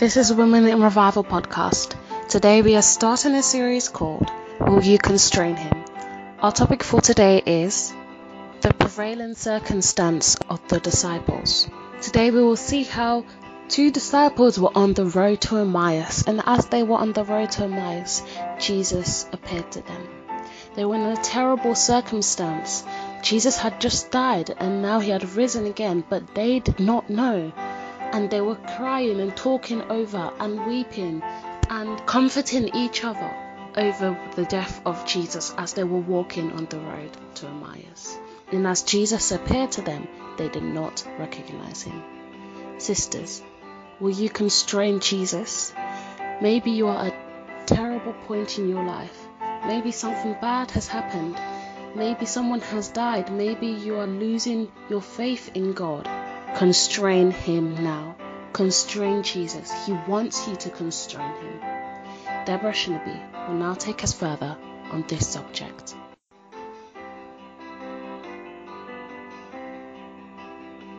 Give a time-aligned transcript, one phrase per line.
[0.00, 1.94] This is Women in Revival podcast.
[2.26, 5.84] Today we are starting a series called Will You Constrain Him?
[6.40, 7.92] Our topic for today is
[8.62, 11.68] the prevailing circumstance of the disciples.
[12.00, 13.26] Today we will see how
[13.68, 17.50] two disciples were on the road to Emmaus, and as they were on the road
[17.50, 18.22] to Emmaus,
[18.58, 20.08] Jesus appeared to them.
[20.76, 22.84] They were in a terrible circumstance.
[23.22, 27.52] Jesus had just died and now he had risen again, but they did not know
[28.12, 31.22] and they were crying and talking over and weeping
[31.68, 33.32] and comforting each other
[33.76, 38.18] over the death of Jesus as they were walking on the road to Emmaus.
[38.50, 42.02] And as Jesus appeared to them, they did not recognize him.
[42.78, 43.42] Sisters,
[44.00, 45.72] will you constrain Jesus?
[46.40, 49.26] Maybe you are at a terrible point in your life.
[49.66, 51.38] Maybe something bad has happened.
[51.94, 53.30] Maybe someone has died.
[53.30, 56.08] Maybe you are losing your faith in God
[56.56, 58.16] Constrain him now.
[58.52, 59.72] Constrain Jesus.
[59.86, 61.60] He wants you to constrain him.
[62.44, 64.56] Deborah Shinabi will now take us further
[64.90, 65.94] on this subject.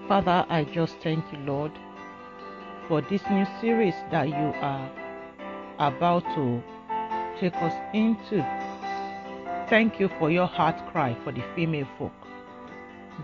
[0.07, 1.71] Father, I just thank you, Lord,
[2.87, 4.89] for this new series that you are
[5.79, 6.63] about to
[7.39, 8.41] take us into.
[9.69, 12.20] Thank you for your heart cry for the female folk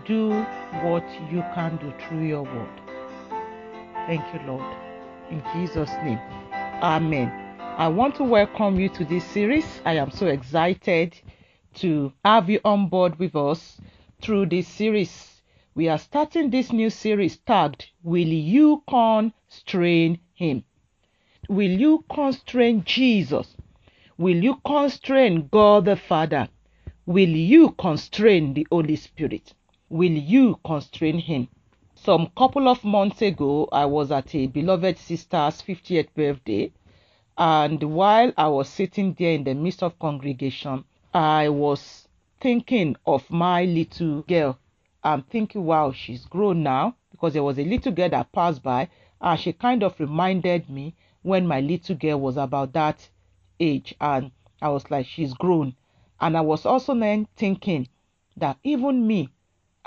[0.06, 0.30] do
[0.82, 2.80] what you can do through your word.
[4.06, 4.76] Thank you, Lord.
[5.30, 6.20] In Jesus' name.
[6.82, 7.30] Amen.
[7.60, 9.66] I want to welcome you to this series.
[9.84, 11.20] I am so excited
[11.74, 13.80] to have you on board with us
[14.20, 15.42] through this series.
[15.74, 20.64] We are starting this new series tagged Will You Constrain Him?
[21.48, 23.54] Will you constrain Jesus?
[24.16, 26.48] Will you constrain God the Father?
[27.06, 29.54] Will you constrain the Holy Spirit?
[29.90, 31.48] Will you constrain him?
[31.94, 36.72] Some couple of months ago, I was at a beloved sister's 50th birthday,
[37.36, 40.84] and while I was sitting there in the midst of congregation,
[41.14, 42.06] I was
[42.40, 44.58] thinking of my little girl.
[45.02, 48.88] I'm thinking, wow, she's grown now because there was a little girl that passed by,
[49.20, 53.08] and she kind of reminded me when my little girl was about that
[53.58, 55.74] age, and I was like, she's grown.
[56.20, 57.88] And I was also then thinking
[58.36, 59.30] that even me,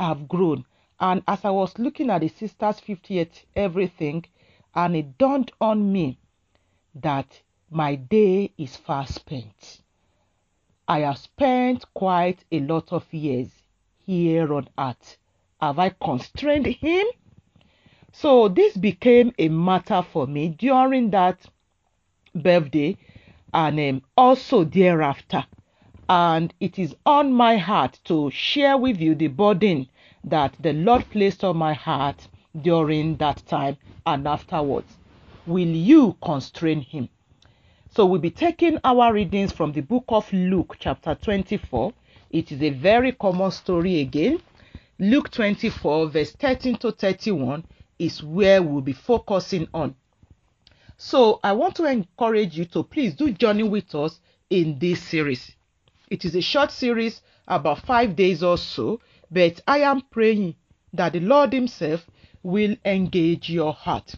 [0.01, 0.65] have grown.
[0.99, 4.25] And as I was looking at the sister's 50th everything,
[4.73, 6.17] and it dawned on me
[6.95, 9.81] that my day is fast spent.
[10.87, 13.49] I have spent quite a lot of years
[13.99, 15.17] here on earth.
[15.61, 17.07] Have I constrained him?
[18.11, 21.45] So this became a matter for me during that
[22.35, 22.97] birthday
[23.53, 25.45] and um, also thereafter
[26.11, 29.87] and it is on my heart to share with you the burden
[30.23, 32.27] that the Lord placed on my heart
[32.59, 34.97] during that time and afterwards.
[35.45, 37.09] Will you constrain him?
[37.89, 41.93] So we'll be taking our readings from the book of Luke, chapter 24.
[42.29, 44.41] It is a very common story again.
[44.99, 47.65] Luke 24, verse 13 to 31
[47.99, 49.95] is where we'll be focusing on.
[50.97, 55.51] So I want to encourage you to please do journey with us in this series.
[56.09, 60.55] It is a short series, about five days or so, but I am praying
[60.93, 62.05] that the Lord Himself
[62.43, 64.15] will engage your heart.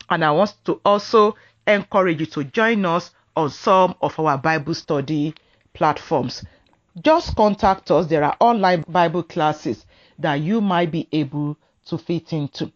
[0.10, 1.36] And I want to also
[1.68, 5.36] encourage you to join us on some of our Bible study
[5.74, 6.44] platforms.
[7.02, 8.08] Just contact us.
[8.08, 9.86] There are online Bible classes
[10.20, 12.72] that you might be able to fit into.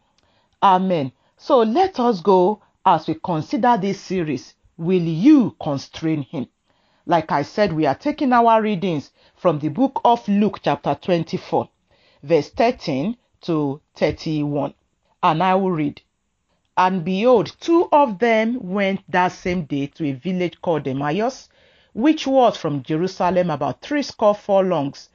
[0.61, 1.11] Amen.
[1.37, 4.55] So let us go as we consider this series.
[4.77, 6.47] Will you constrain him?
[7.05, 11.67] Like I said, we are taking our readings from the book of Luke, chapter 24,
[12.23, 14.73] verse 13 to 31.
[15.21, 16.01] And I will read.
[16.77, 21.49] And behold, two of them went that same day to a village called Emmaus,
[21.93, 25.09] which was from Jerusalem about three score furlongs.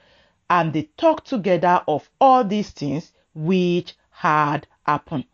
[0.50, 5.24] And they talked together of all these things which had happened.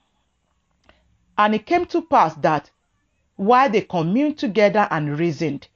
[1.39, 2.71] And it came to pass that
[3.37, 5.69] while they communed together and reasoned,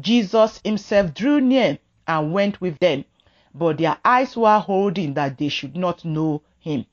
[0.00, 1.78] Jesus himself drew near
[2.08, 3.04] and went with them,
[3.54, 6.86] but their eyes were holding that they should not know him.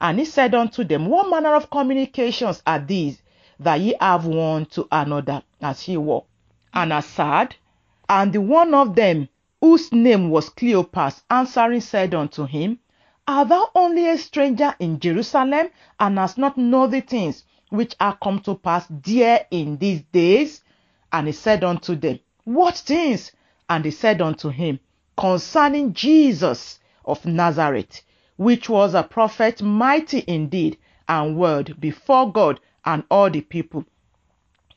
[0.00, 3.20] And he said unto them, What manner of communications are these
[3.60, 6.26] that ye have one to another as ye walk?
[6.72, 7.56] And aside,
[8.08, 9.28] and the one of them,
[9.60, 12.78] whose name was Cleopas, answering said unto him,
[13.26, 15.68] Art thou only a stranger in Jerusalem,
[16.00, 20.62] and hast not known the things which are come to pass there in these days?
[21.12, 23.32] And he said unto them, What things?
[23.68, 24.80] And they said unto him,
[25.16, 28.02] Concerning Jesus of Nazareth,
[28.36, 30.78] which was a prophet mighty in deed
[31.08, 33.84] and word before God and all the people,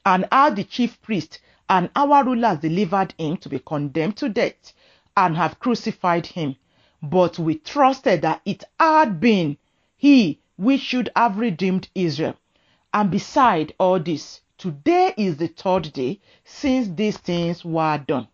[0.05, 1.39] and how the chief priests
[1.69, 4.73] and our rulers delivered him to be condemned to death
[5.15, 6.55] and have crucified him.
[7.01, 9.57] But we trusted that it had been
[9.95, 12.35] he which should have redeemed Israel.
[12.93, 18.27] And beside all this, today is the third day since these things were done.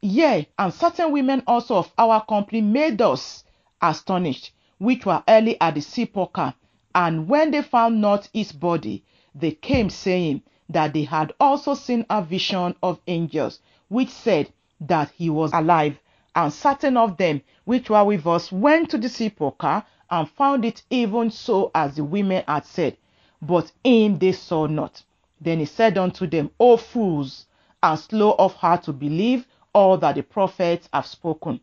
[0.00, 3.44] Yea, and certain women also of our company made us
[3.82, 6.54] astonished, which were early at the sepulchre.
[6.94, 12.06] And when they found not his body, they came saying that they had also seen
[12.08, 14.50] a vision of angels, which said
[14.80, 15.98] that he was alive.
[16.34, 20.82] And certain of them which were with us went to the sepulchre and found it
[20.88, 22.96] even so as the women had said,
[23.40, 25.02] but him they saw not.
[25.40, 27.46] Then he said unto them, O fools,
[27.82, 31.60] and slow of heart to believe all that the prophets have spoken.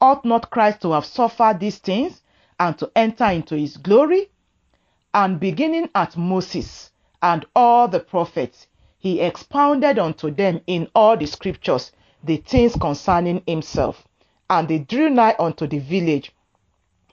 [0.00, 2.22] Ought not Christ to have suffered these things
[2.58, 4.30] and to enter into his glory?
[5.12, 8.66] And beginning at Moses and all the prophets,
[8.98, 11.92] he expounded unto them in all the scriptures
[12.24, 14.06] the things concerning himself.
[14.48, 16.32] And they drew nigh unto the village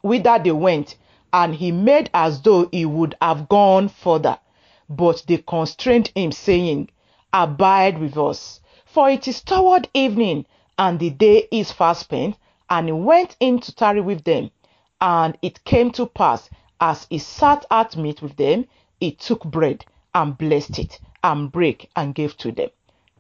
[0.02, 0.96] whither they went,
[1.32, 4.40] and he made as though he would have gone further.
[4.90, 6.90] But they constrained him, saying,
[7.32, 10.46] Abide with us, for it is toward evening,
[10.78, 12.36] and the day is fast spent.
[12.70, 14.52] And he went in to tarry with them.
[15.02, 16.50] And it came to pass,
[16.82, 18.66] as he sat at meat with them,
[19.00, 19.86] he took bread
[20.16, 22.70] and blessed it, and brake and gave to them.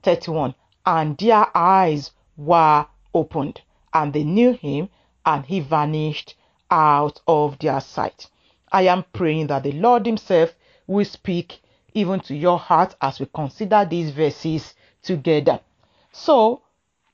[0.03, 0.55] 31.
[0.85, 3.61] And their eyes were opened,
[3.93, 4.89] and they knew him,
[5.25, 6.35] and he vanished
[6.71, 8.27] out of their sight.
[8.71, 10.53] I am praying that the Lord Himself
[10.87, 11.61] will speak
[11.93, 15.59] even to your heart as we consider these verses together.
[16.11, 16.61] So,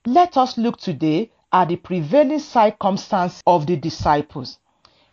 [0.04, 4.58] let us look today at the prevailing circumstance of the disciples.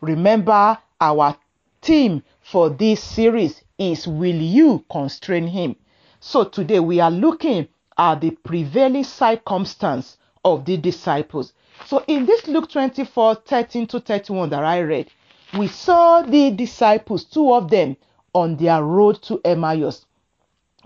[0.01, 1.37] Remember, our
[1.81, 5.75] theme for this series is Will You Constrain Him?
[6.19, 7.67] So, today we are looking
[7.97, 11.53] at the prevailing circumstance of the disciples.
[11.85, 15.12] So, in this Luke 24 13 to 31 that I read,
[15.57, 17.97] we saw the disciples, two of them,
[18.33, 20.06] on their road to Emmaus.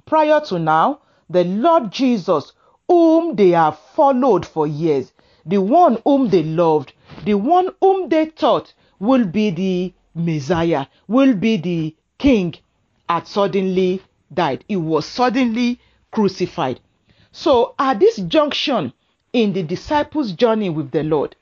[0.06, 2.52] Prior to now, the Lord Jesus,
[2.88, 5.14] whom they have followed for years,
[5.46, 11.36] the one whom they loved, the one whom they thought will be the Messiah, will
[11.36, 12.56] be the King,
[13.08, 14.02] had suddenly
[14.34, 14.64] died.
[14.68, 15.80] He was suddenly
[16.12, 16.80] crucified.
[17.32, 18.94] So, at this junction
[19.34, 21.36] in the disciples' journey with the Lord,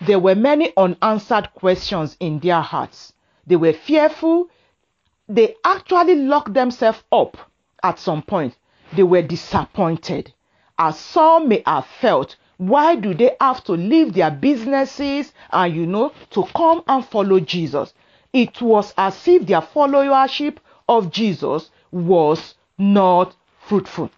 [0.00, 3.12] there were many unanswered questions in their hearts.
[3.46, 4.48] They were fearful.
[5.28, 7.36] They actually locked themselves up
[7.82, 8.56] at some point.
[8.94, 10.32] They were disappointed.
[10.78, 15.86] As some may have felt, why do they have to leave their businesses and, you
[15.86, 17.94] know, to come and follow Jesus?
[18.32, 20.56] It was as if their followership
[20.88, 24.10] of Jesus was not fruitful.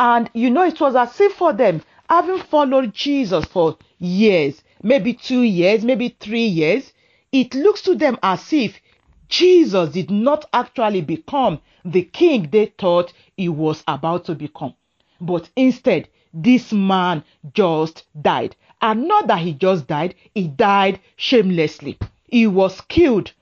[0.00, 5.12] And, you know, it was as if for them, having followed Jesus for years, maybe
[5.12, 6.94] two years, maybe three years,
[7.32, 8.80] it looks to them as if
[9.28, 14.72] Jesus did not actually become the king they thought he was about to become.
[15.20, 18.56] But instead, this man just died.
[18.80, 21.98] And not that he just died, he died shamelessly.
[22.26, 23.32] He was killed.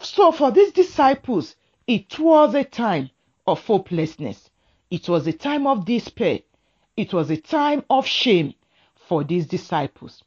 [0.00, 3.10] So for these disciples, it was a time
[3.46, 4.49] of hopelessness.
[4.90, 6.40] It was a time of despair.
[6.96, 8.54] It was a time of shame
[8.96, 10.22] for these disciples.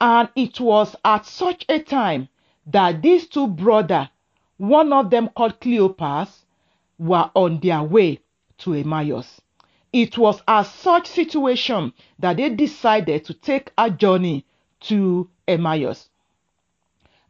[0.00, 2.28] And it was at such a time
[2.66, 4.08] that these two brothers,
[4.56, 6.44] one of them called Cleopas,
[6.98, 8.20] were on their way
[8.58, 9.40] to Emmaus.
[9.92, 14.44] It was at such a situation that they decided to take a journey
[14.80, 16.08] to Emmaus.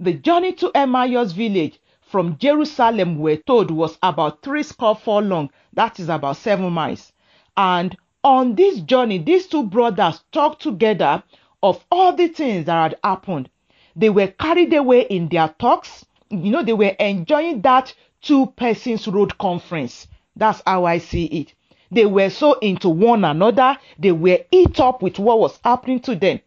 [0.01, 1.79] The journey to Emmaus village
[2.15, 5.51] from Jerusalem, we're told, was about three score furlong.
[5.73, 7.13] That is about seven miles.
[7.57, 11.25] And on this journey, these two brothers talked together
[11.61, 13.51] of all the things that had happened.
[13.97, 16.07] They were carried away in their talks.
[16.31, 17.93] You know, they were enjoying that
[18.23, 20.07] two persons road conference.
[20.37, 21.53] That's how I see it.
[21.91, 26.15] They were so into one another, they were eat up with what was happening to
[26.15, 26.39] them.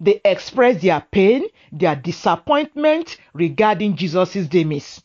[0.00, 5.00] They expressed their pain, their disappointment regarding Jesus' demise.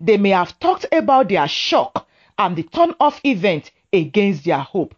[0.00, 2.06] They may have talked about their shock
[2.38, 4.94] and the turn off event against their hope.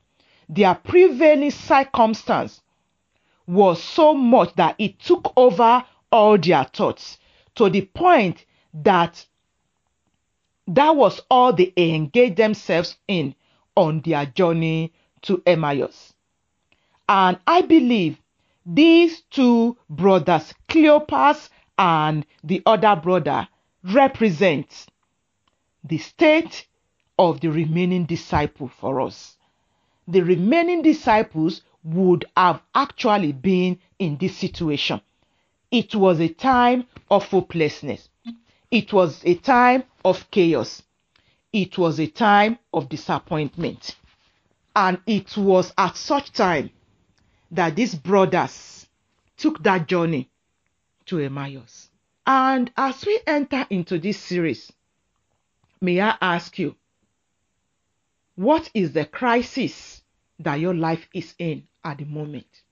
[0.48, 2.60] Their prevailing circumstance
[3.46, 7.18] was so much that it took over all their thoughts
[7.56, 9.24] to the point that
[10.68, 13.34] that was all they engaged themselves in
[13.76, 16.14] on their journey to Emmaus.
[17.08, 18.18] And I believe
[18.64, 23.46] these two brothers, Cleopas and the other brother,
[23.92, 24.86] represent
[25.84, 26.66] the state
[27.18, 29.36] of the remaining disciple for us.
[30.08, 35.00] The remaining disciples would have actually been in this situation.
[35.70, 38.08] It was a time of hopelessness.
[38.70, 40.82] It was a time of chaos.
[41.52, 43.96] It was a time of disappointment.
[44.74, 46.70] And it was at such time
[47.50, 48.86] that these brothers
[49.36, 50.28] took that journey
[51.06, 51.85] to Emmaus.
[52.26, 54.72] And as we enter into this series,
[55.80, 56.74] may I ask you,
[58.34, 60.02] what is the crisis
[60.40, 62.62] that your life is in at the moment?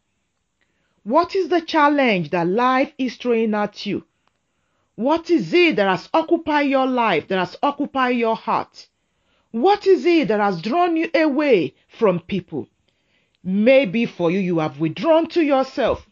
[1.05, 4.05] What is the challenge that life is throwing at you?
[4.97, 8.89] What is it that has occupied your life, that has occupied your heart?
[9.53, 12.67] What is it that has drawn you away from people?
[13.45, 16.09] Maybe for you, you have withdrawn to yourself.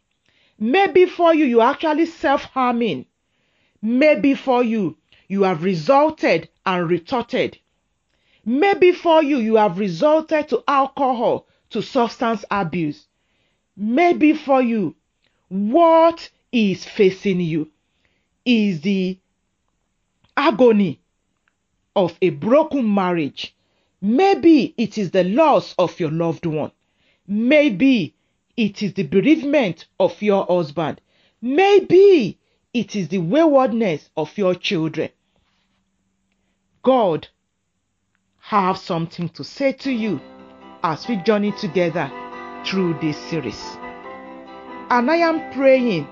[0.59, 3.07] Maybe for you, you are actually self harming.
[3.83, 4.97] Maybe for you,
[5.27, 7.59] you have resulted and retorted.
[8.45, 13.09] Maybe for you, you have resulted to alcohol, to substance abuse.
[13.77, 14.95] Maybe for you,
[15.49, 17.71] what is facing you
[18.45, 19.19] is the
[20.37, 21.01] agony
[21.97, 23.55] of a broken marriage.
[24.01, 26.73] Maybe it is the loss of your loved one.
[27.27, 28.15] Maybe
[28.57, 31.01] it is the bereavement of your husband.
[31.41, 32.39] Maybe
[32.75, 35.11] it is the waywardness of your children.
[36.83, 37.29] God
[38.41, 40.21] have something to say to you
[40.83, 42.11] as we journey together
[42.65, 43.77] through this series.
[44.91, 46.05] And I am praying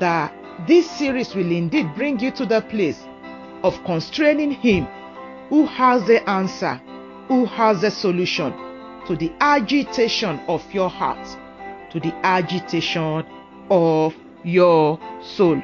[0.00, 0.34] that
[0.66, 3.02] this series will indeed bring you to the place
[3.62, 4.86] of constraining Him
[5.48, 6.80] who has the answer,
[7.28, 8.52] who has the solution
[9.06, 11.26] to the agitation of your heart,
[11.90, 13.24] to the agitation
[13.70, 14.14] of
[14.44, 15.62] your soul.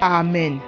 [0.00, 0.62] Amen.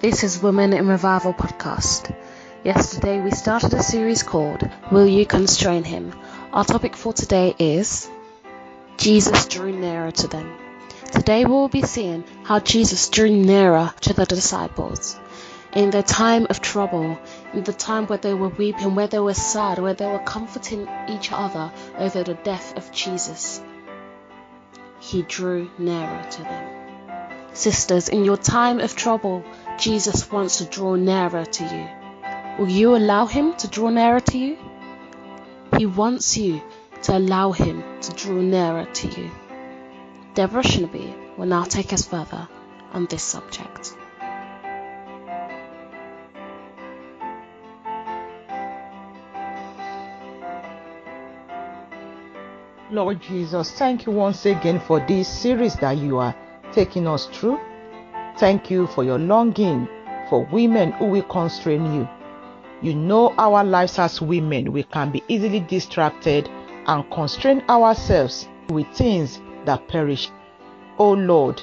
[0.00, 2.14] This is Women in Revival podcast.
[2.64, 6.14] Yesterday we started a series called Will You Constrain Him?
[6.50, 8.08] Our topic for today is
[8.96, 10.56] Jesus drew nearer to them.
[11.12, 15.20] Today we will be seeing how Jesus drew nearer to the disciples.
[15.74, 17.18] In their time of trouble,
[17.52, 20.88] in the time where they were weeping, where they were sad, where they were comforting
[21.06, 23.60] each other over the death of Jesus,
[25.00, 26.64] he drew nearer to them.
[27.52, 29.44] Sisters, in your time of trouble,
[29.78, 32.03] Jesus wants to draw nearer to you.
[32.56, 34.56] Will you allow him to draw nearer to you?
[35.76, 36.62] He wants you
[37.02, 39.30] to allow him to draw nearer to you.
[40.34, 42.48] Deborah Shinabi will now take us further
[42.92, 43.96] on this subject.
[52.92, 56.36] Lord Jesus, thank you once again for this series that you are
[56.72, 57.58] taking us through.
[58.38, 59.88] Thank you for your longing
[60.30, 62.08] for women who will constrain you.
[62.84, 66.50] You know our lives as women, we can be easily distracted
[66.86, 70.30] and constrain ourselves with things that perish.
[70.98, 71.62] Oh Lord,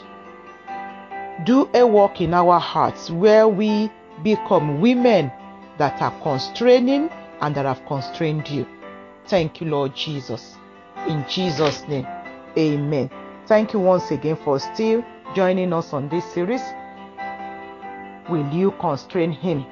[1.44, 3.92] do a work in our hearts where we
[4.24, 5.32] become women
[5.78, 8.66] that are constraining and that have constrained you.
[9.28, 10.58] Thank you, Lord Jesus.
[11.08, 12.08] In Jesus' name,
[12.58, 13.12] amen.
[13.46, 16.64] Thank you once again for still joining us on this series.
[18.28, 19.68] Will you constrain him?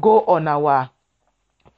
[0.00, 0.88] Go on our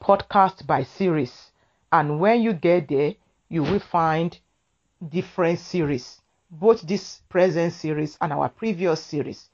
[0.01, 1.51] podcast by series
[1.91, 3.15] And when you get there,
[3.49, 4.39] you will find
[5.05, 9.49] different series, both this present series and our previous series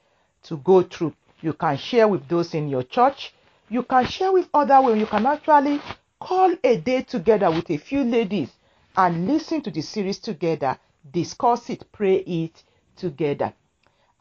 [0.46, 1.14] to go through.
[1.42, 3.34] You can share with those in your church.
[3.70, 5.00] You can share with other women.
[5.00, 5.82] You can actually
[6.20, 8.50] call a day together with a few ladies
[8.98, 10.78] and listen to the series together,
[11.12, 12.64] discuss it, pray it
[12.96, 13.54] together.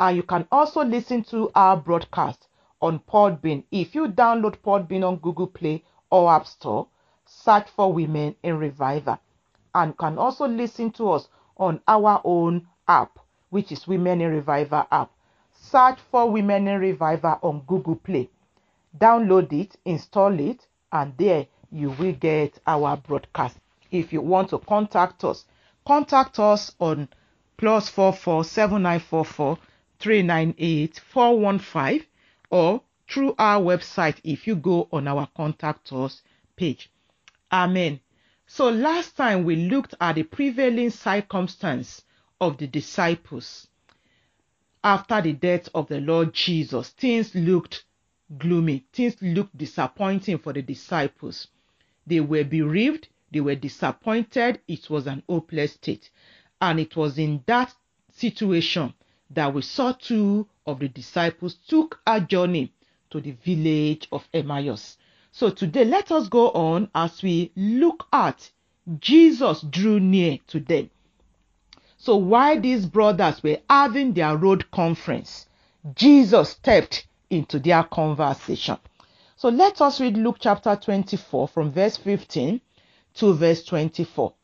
[0.00, 2.48] And you can also listen to our broadcast
[2.82, 3.64] on Podbean.
[3.70, 6.88] If you download Podbean on Google Play or App Store,
[7.24, 9.18] search for Women in Revival.
[9.74, 13.18] And can also listen to us on our own app,
[13.50, 15.10] which is Women in Revival app.
[15.74, 18.30] Search for Women in Revival on Google Play.
[18.96, 23.58] Download it, install it, and there you will get our broadcast.
[23.90, 25.44] If you want to contact us,
[25.84, 27.08] contact us on
[27.56, 29.58] plus four four seven nine four four
[29.98, 32.06] three nine eight four one five
[32.50, 36.22] or through our website if you go on our contact us
[36.54, 36.88] page.
[37.50, 37.98] Amen.
[38.46, 42.04] So last time we looked at the prevailing circumstance
[42.40, 43.66] of the disciples
[44.84, 46.90] after the death of the Lord Jesus.
[46.90, 47.84] Things looked
[48.38, 51.48] gloomy, things looked disappointing for the disciples.
[52.06, 56.10] They were bereaved, they were disappointed, it was an hopeless state.
[56.60, 57.74] And it was in that
[58.12, 58.92] situation
[59.30, 62.72] that we saw two of the disciples took a journey
[63.10, 64.98] to the village of Emmaus.
[65.32, 68.50] So today let us go on as we look at
[69.00, 70.90] Jesus drew near to them.
[72.04, 75.46] So while these brothers were having their road conference,
[75.94, 78.76] Jesus stepped into their conversation.
[79.36, 82.60] So let us read Luke chapter 24 from verse 15
[83.14, 84.34] to verse 24.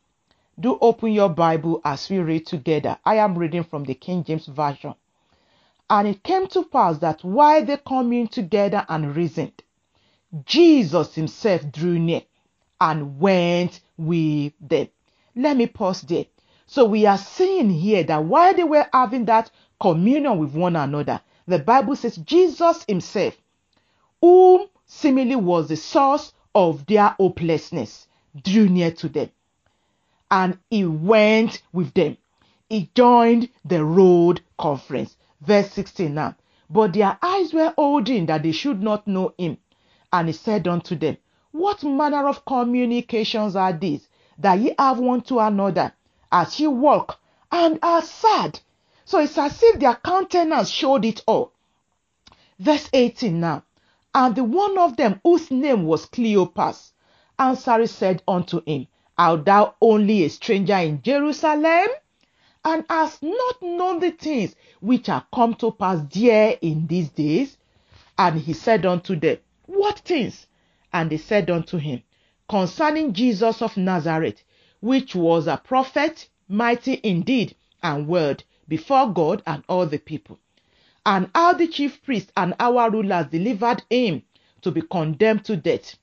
[0.59, 2.97] Do open your Bible as we read together.
[3.05, 4.95] I am reading from the King James Version.
[5.91, 9.63] And it came to pass that while they communed together and reasoned,
[10.47, 12.23] Jesus himself drew near
[12.81, 14.89] and went with them.
[15.37, 16.25] Let me pause there.
[16.73, 21.21] So we are seeing here that while they were having that communion with one another,
[21.45, 23.37] the Bible says Jesus himself,
[24.21, 28.07] whom seemingly was the source of their hopelessness,
[28.41, 29.31] drew near to them.
[30.31, 32.17] And he went with them.
[32.69, 35.17] He joined the road conference.
[35.41, 36.37] Verse 16 now.
[36.71, 39.59] But their eyes were holding that they should not know him.
[40.13, 41.17] And he said unto them,
[41.51, 45.95] What manner of communications are these that ye have one to another
[46.31, 48.61] as ye walk and are sad?
[49.05, 51.53] So it's as if their countenance showed it all.
[52.59, 53.65] Verse 18 now.
[54.15, 56.93] And the one of them whose name was Cleopas
[57.39, 61.89] answered said unto him, Art thou only a stranger in Jerusalem?
[62.65, 67.57] And hast not known the things which are come to pass there in these days?
[68.19, 69.39] And he said unto them,
[69.71, 70.47] what things?
[70.93, 72.03] And they said unto him,
[72.49, 74.43] Concerning Jesus of Nazareth,
[74.81, 80.39] which was a prophet, mighty indeed and word before God and all the people.
[81.05, 84.23] And how the chief priests and our rulers delivered him
[84.63, 85.97] to be condemned to death,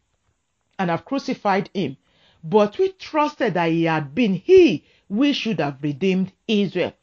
[0.80, 1.98] and have crucified him.
[2.44, 6.94] But we trusted that he had been he we should have redeemed Israel.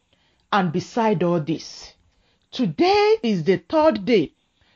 [0.52, 1.94] And beside all this,
[2.50, 4.32] today is the third day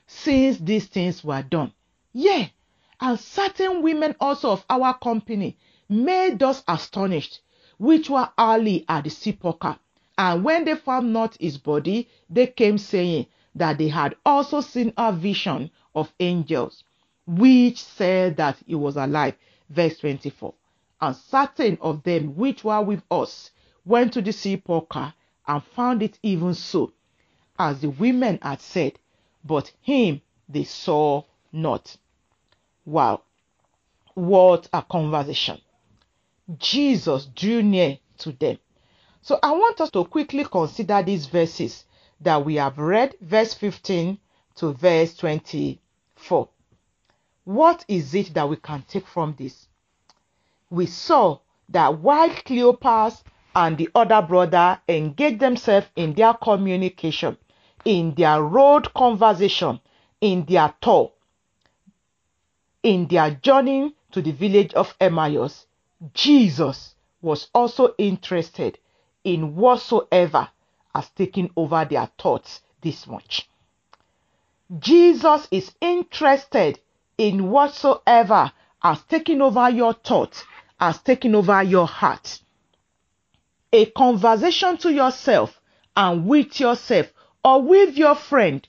[0.06, 1.72] since these things were done.
[2.12, 2.52] Yea,
[3.00, 5.56] and certain women also of our company
[5.88, 7.40] made us astonished,
[7.78, 9.78] which were early at the sepulchre.
[10.16, 14.92] And when they found not his body, they came saying that they had also seen
[14.96, 16.84] a vision of angels,
[17.26, 19.34] which said that he was alive.
[19.70, 20.54] Verse 24.
[21.00, 23.50] And certain of them which were with us
[23.84, 25.14] went to the sepulchre
[25.46, 26.92] and found it even so,
[27.58, 28.98] as the women had said,
[29.44, 31.22] but him they saw
[31.52, 31.96] not.
[32.84, 33.22] Wow,
[34.14, 35.60] what a conversation.
[36.56, 38.58] Jesus drew near to them.
[39.20, 41.84] So I want us to quickly consider these verses
[42.20, 44.18] that we have read, verse 15
[44.56, 46.48] to verse 24.
[47.44, 49.68] What is it that we can take from this?
[50.70, 53.22] We saw that while Cleopas
[53.54, 57.36] and the other brother engaged themselves in their communication,
[57.84, 59.80] in their road conversation,
[60.20, 61.14] in their talk,
[62.82, 65.66] in their journey to the village of Emmaus,
[66.14, 68.78] Jesus was also interested
[69.24, 70.48] in whatsoever
[70.94, 73.48] has taken over their thoughts this much.
[74.78, 76.78] Jesus is interested
[77.16, 80.44] in whatsoever has taken over your thoughts,
[80.78, 82.40] has taken over your heart.
[83.72, 85.60] A conversation to yourself
[85.96, 87.12] and with yourself
[87.44, 88.66] or with your friend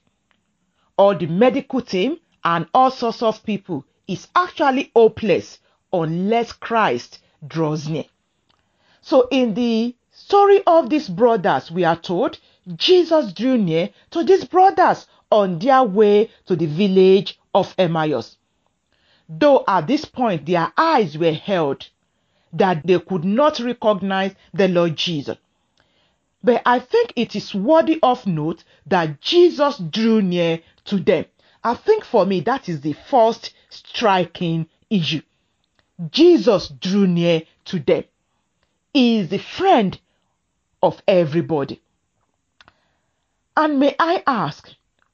[0.98, 5.60] or the medical team and all sorts of people is actually hopeless
[5.92, 8.06] unless Christ draws near.
[9.02, 12.40] So, in the story of these brothers, we are told
[12.76, 18.38] Jesus drew near to these brothers on their way to the village of Emmaus.
[19.28, 21.88] Though at this point their eyes were held,
[22.52, 25.38] that they could not recognize the Lord Jesus.
[26.44, 31.26] But I think it is worthy of note that Jesus drew near to them.
[31.64, 35.22] I think for me that is the first striking issue.
[36.12, 38.06] Jesus drew near to them.
[38.94, 40.00] He is the friend
[40.82, 41.82] of everybody.
[43.58, 44.70] And may I ask,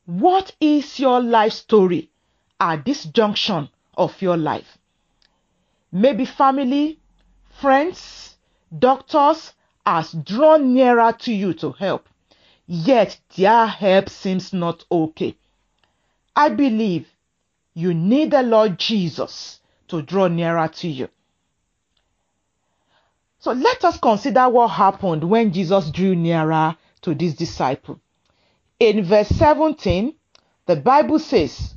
[0.05, 2.11] what is your life story
[2.59, 4.77] at this junction of your life?
[5.91, 6.99] Maybe family,
[7.59, 8.37] friends,
[8.77, 9.53] doctors
[9.85, 12.07] has drawn nearer to you to help,
[12.67, 15.35] yet their help seems not okay.
[16.35, 17.07] I believe
[17.73, 19.59] you need the Lord Jesus
[19.95, 21.07] to draw nearer to you.
[23.39, 27.99] So let us consider what happened when Jesus drew nearer to this disciple.
[28.79, 30.13] In verse 17,
[30.65, 31.75] the Bible says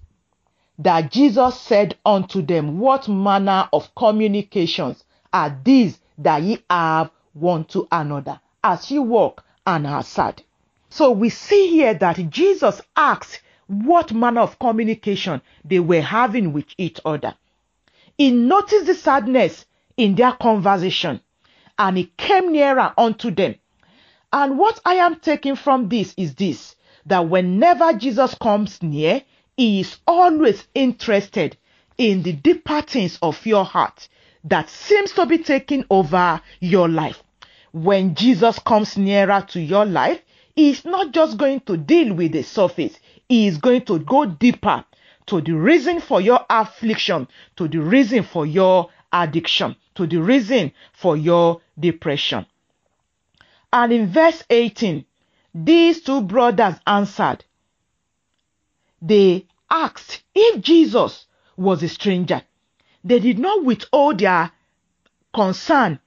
[0.79, 7.65] that Jesus said unto them, What manner of communications are these that ye have one
[7.67, 10.43] to another as ye walk and are sad?
[10.89, 16.67] So we see here that Jesus asked what manner of communication they were having with
[16.79, 17.35] each other.
[18.19, 19.65] He noticed the sadness
[19.97, 21.21] in their conversation
[21.79, 23.55] and he came nearer unto them.
[24.33, 26.75] And what I am taking from this is this
[27.07, 29.23] that whenever Jesus comes near,
[29.57, 31.57] he is always interested
[31.97, 34.09] in the deeper things of your heart
[34.45, 37.23] that seems to be taking over your life.
[37.73, 40.21] When Jesus comes nearer to your life,
[40.57, 44.27] he is not just going to deal with the surface, he is going to go
[44.27, 44.85] deeper
[45.29, 50.73] to the reason for your affliction, to the reason for your addiction, to the reason
[50.93, 52.47] for your depression.
[53.73, 55.05] And in verse 18,
[55.55, 57.45] these two brothers answered.
[59.03, 62.43] They asked if Jesus was a stranger.
[63.05, 64.51] They did not withhold their
[65.35, 66.01] concern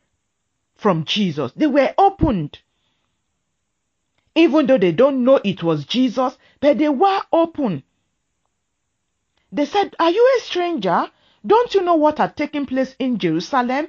[0.75, 1.51] from Jesus.
[1.55, 2.59] They were opened.
[4.33, 7.83] Even though they don't know it was Jesus, but they were open.
[9.51, 11.11] They said, Are you a stranger?
[11.45, 13.87] Don't you know what had taken place in Jerusalem?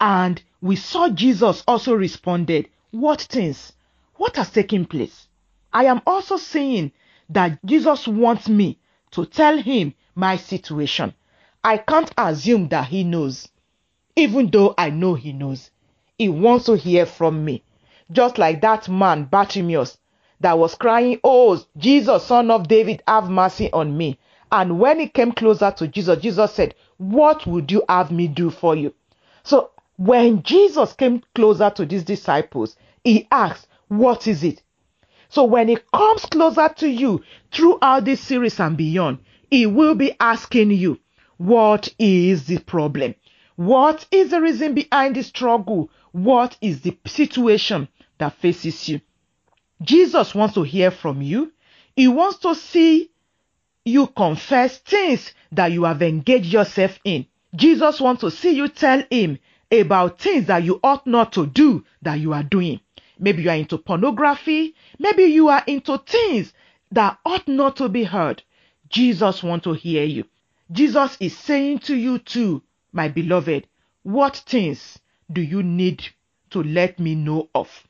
[0.00, 3.72] And we saw Jesus also responded, What things?
[4.16, 5.28] What has taken place?
[5.72, 6.92] I am also saying
[7.30, 8.78] that Jesus wants me
[9.12, 11.14] to tell him my situation.
[11.62, 13.48] I can't assume that he knows,
[14.16, 15.70] even though I know he knows.
[16.18, 17.62] He wants to hear from me.
[18.10, 19.98] Just like that man, Bartimaeus,
[20.40, 24.18] that was crying, Oh, Jesus, son of David, have mercy on me.
[24.50, 28.50] And when he came closer to Jesus, Jesus said, What would you have me do
[28.50, 28.94] for you?
[29.42, 34.62] So when Jesus came closer to these disciples, he asked, What is it?
[35.28, 37.22] So when he comes closer to you
[37.52, 39.18] throughout this series and beyond,
[39.50, 40.98] he will be asking you,
[41.36, 43.14] What is the problem?
[43.56, 45.90] What is the reason behind the struggle?
[46.12, 49.00] What is the situation that faces you?
[49.80, 51.52] Jesus wants to hear from you.
[51.94, 53.10] He wants to see
[53.84, 57.26] you confess things that you have engaged yourself in.
[57.54, 59.38] Jesus wants to see you tell him
[59.70, 62.80] about things that you ought not to do that you are doing.
[63.18, 64.74] Maybe you are into pornography.
[64.98, 66.52] Maybe you are into things
[66.92, 68.42] that ought not to be heard.
[68.88, 70.24] Jesus wants to hear you.
[70.70, 72.62] Jesus is saying to you too,
[72.92, 73.66] my beloved,
[74.02, 74.98] what things
[75.32, 76.04] do you need
[76.50, 77.87] to let me know of?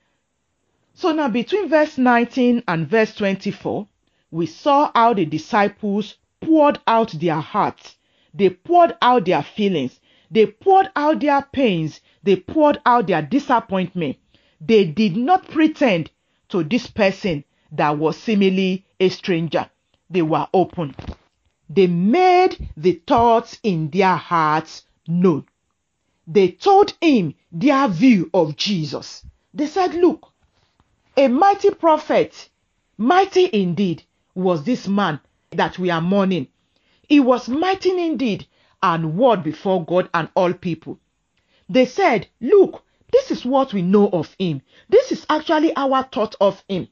[1.00, 3.86] So now between verse 19 and verse 24,
[4.32, 7.96] we saw how the disciples poured out their hearts.
[8.34, 10.00] They poured out their feelings.
[10.28, 12.00] They poured out their pains.
[12.24, 14.16] They poured out their disappointment.
[14.60, 16.10] They did not pretend
[16.48, 19.70] to this person that was seemingly a stranger.
[20.10, 20.96] They were open.
[21.70, 25.46] They made the thoughts in their hearts known.
[26.26, 29.24] They told him their view of Jesus.
[29.54, 30.32] They said, Look,
[31.18, 32.48] a mighty prophet,
[32.96, 34.04] mighty indeed,
[34.36, 35.18] was this man
[35.50, 36.46] that we are mourning.
[37.08, 38.46] He was mighty indeed
[38.80, 41.00] and word before God and all people.
[41.68, 44.62] They said, Look, this is what we know of him.
[44.88, 46.86] This is actually our thought of him.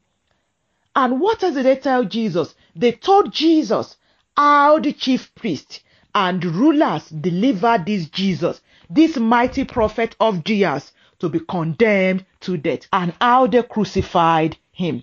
[0.96, 2.56] And what did they tell Jesus?
[2.74, 3.96] They told Jesus
[4.36, 5.84] how the chief priest
[6.16, 8.60] and rulers delivered this Jesus,
[8.90, 15.02] this mighty prophet of Jesus, to be condemned to death, and how they crucified him.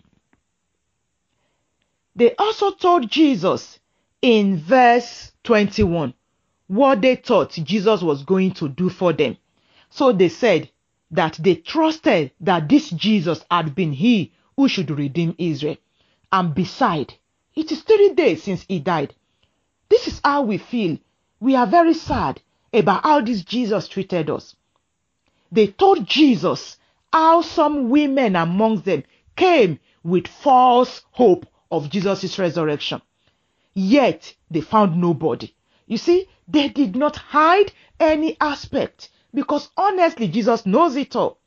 [2.15, 3.79] They also told Jesus
[4.21, 6.13] in verse 21
[6.67, 9.37] what they thought Jesus was going to do for them.
[9.89, 10.69] So they said
[11.11, 15.77] that they trusted that this Jesus had been he who should redeem Israel.
[16.31, 17.13] And beside,
[17.55, 19.13] it is three days since he died.
[19.89, 20.97] This is how we feel.
[21.39, 24.55] We are very sad about how this Jesus treated us.
[25.53, 26.77] They told Jesus
[27.13, 29.03] how some women among them
[29.35, 33.03] came with false hope of Jesus' resurrection.
[33.75, 35.53] Yet they found nobody.
[35.85, 41.37] You see, they did not hide any aspect because honestly, Jesus knows it all.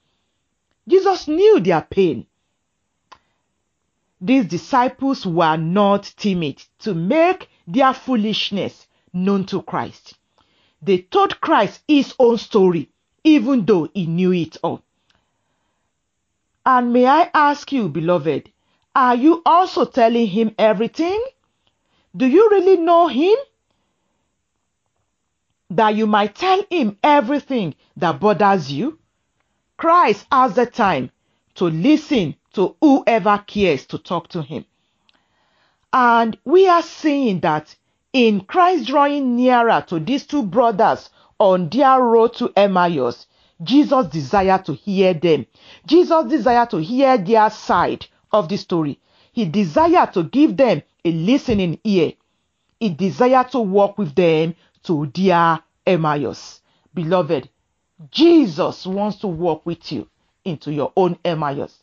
[0.86, 2.26] Jesus knew their pain.
[4.20, 10.14] These disciples were not timid to make their foolishness known to Christ.
[10.80, 12.90] They told Christ his own story,
[13.26, 14.80] even though he knew it all.
[16.64, 18.50] And may I ask you, beloved,
[18.94, 21.22] are you also telling him everything?
[22.16, 23.36] Do you really know him?
[25.70, 28.98] That you might tell him everything that bothers you?
[29.76, 31.10] Christ has the time
[31.56, 34.64] to listen to whoever cares to talk to him.
[35.92, 37.74] And we are seeing that
[38.12, 43.26] in Christ drawing nearer to these two brothers on their road to Emmaus,
[43.62, 45.46] Jesus desired to hear them.
[45.86, 49.00] Jesus desired to hear their side of the story.
[49.32, 52.12] He desired to give them a listening ear.
[52.80, 56.60] He desired to walk with them to their Emmaus.
[56.94, 57.48] Beloved,
[58.10, 60.08] Jesus wants to walk with you
[60.44, 61.82] into your own Emmaus.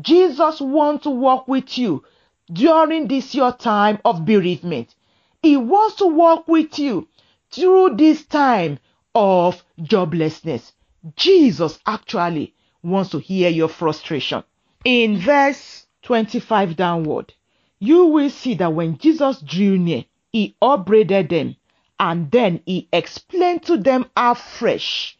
[0.00, 2.04] Jesus wants to walk with you
[2.52, 4.94] during this your time of bereavement.
[5.42, 7.08] He wants to walk with you
[7.50, 8.78] through this time
[9.14, 10.72] of joblessness.
[11.16, 14.42] Jesus actually wants to hear your frustration.
[14.84, 17.32] In verse 25 downward,
[17.78, 21.56] you will see that when Jesus drew near, he upbraided them
[21.98, 25.16] and then he explained to them afresh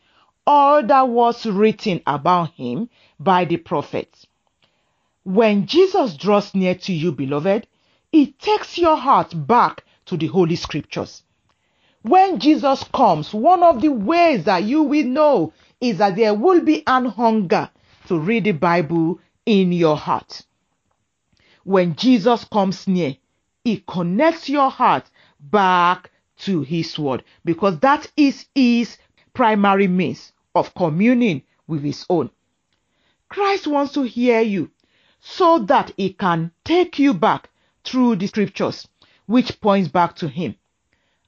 [0.47, 2.89] all that was written about him
[3.21, 4.27] by the prophets.
[5.25, 7.69] When Jesus draws near to you, beloved,
[8.11, 11.23] he takes your heart back to the Holy Scriptures.
[12.03, 16.61] When Jesus comes, one of the ways that you will know is that there will
[16.61, 17.71] be an hunger
[18.09, 20.43] to read the Bible in your heart.
[21.63, 23.17] When Jesus comes near,
[23.63, 28.99] he connects your heart back to his word because that is his
[29.33, 32.31] primary means of communing with his own.
[33.29, 34.73] Christ wants to hear you
[35.21, 37.49] so that he can take you back
[37.85, 38.89] through the scriptures,
[39.27, 40.57] which points back to him.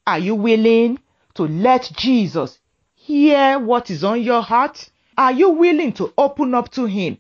[0.06, 0.98] Are you willing
[1.34, 2.58] to let Jesus
[2.94, 4.90] hear what is on your heart?
[5.16, 7.18] Are you willing to open up to him?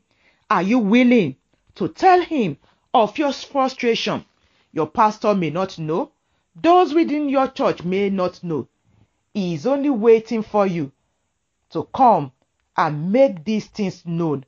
[0.50, 1.36] Are you willing
[1.76, 2.58] to tell him
[2.92, 4.24] of your frustration?
[4.72, 6.12] Your pastor may not know.
[6.54, 8.68] Those within your church may not know.
[9.32, 10.92] He is only waiting for you
[11.70, 12.32] to come
[12.76, 14.44] and make these things known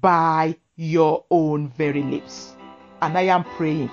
[0.00, 2.54] by your own very lips.
[3.02, 3.88] And I am praying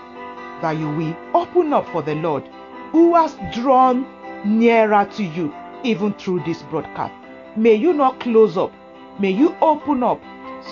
[0.61, 2.47] that you will open up for the Lord
[2.91, 4.05] who has drawn
[4.45, 7.13] nearer to you even through this broadcast.
[7.55, 8.71] May you not close up.
[9.19, 10.21] May you open up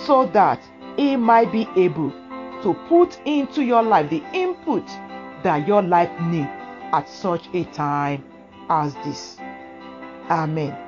[0.06, 0.60] so that
[0.96, 2.10] He might be able
[2.62, 4.86] to put into your life the input
[5.42, 6.48] that your life needs
[6.92, 8.24] at such a time
[8.68, 9.36] as this.
[10.30, 10.83] Amen.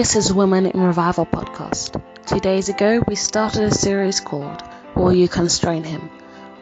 [0.00, 2.02] This is Women in Revival podcast.
[2.24, 4.62] Two days ago, we started a series called
[4.96, 6.08] Will You Constrain Him?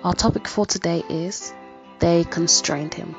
[0.03, 1.55] Our topic for today is
[2.01, 3.15] They Constrained Him.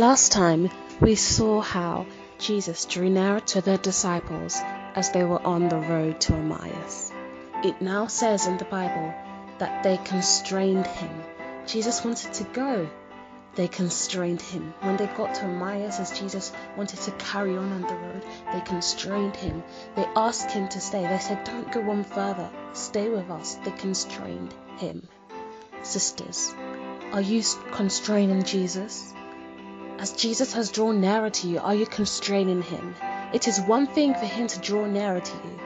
[0.00, 2.06] Last time, we saw how
[2.38, 4.58] Jesus drew nearer to the disciples
[4.96, 7.12] as they were on the road to Emmaus.
[7.62, 9.14] It now says in the Bible
[9.58, 11.22] that they constrained him.
[11.68, 12.90] Jesus wanted to go,
[13.54, 14.72] they constrained him.
[14.80, 18.60] When they got to Emmaus, as Jesus wanted to carry on on the road, they
[18.60, 19.62] constrained him.
[19.94, 21.06] They asked him to stay.
[21.06, 23.56] They said, Don't go on further, stay with us.
[23.64, 25.06] They constrained him.
[25.82, 26.54] Sisters,
[27.12, 29.12] are you constraining Jesus?
[29.98, 32.94] As Jesus has drawn nearer to you, are you constraining him?
[33.32, 35.60] It is one thing for him to draw nearer to you,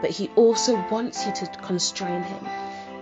[0.00, 2.48] but he also wants you to constrain him.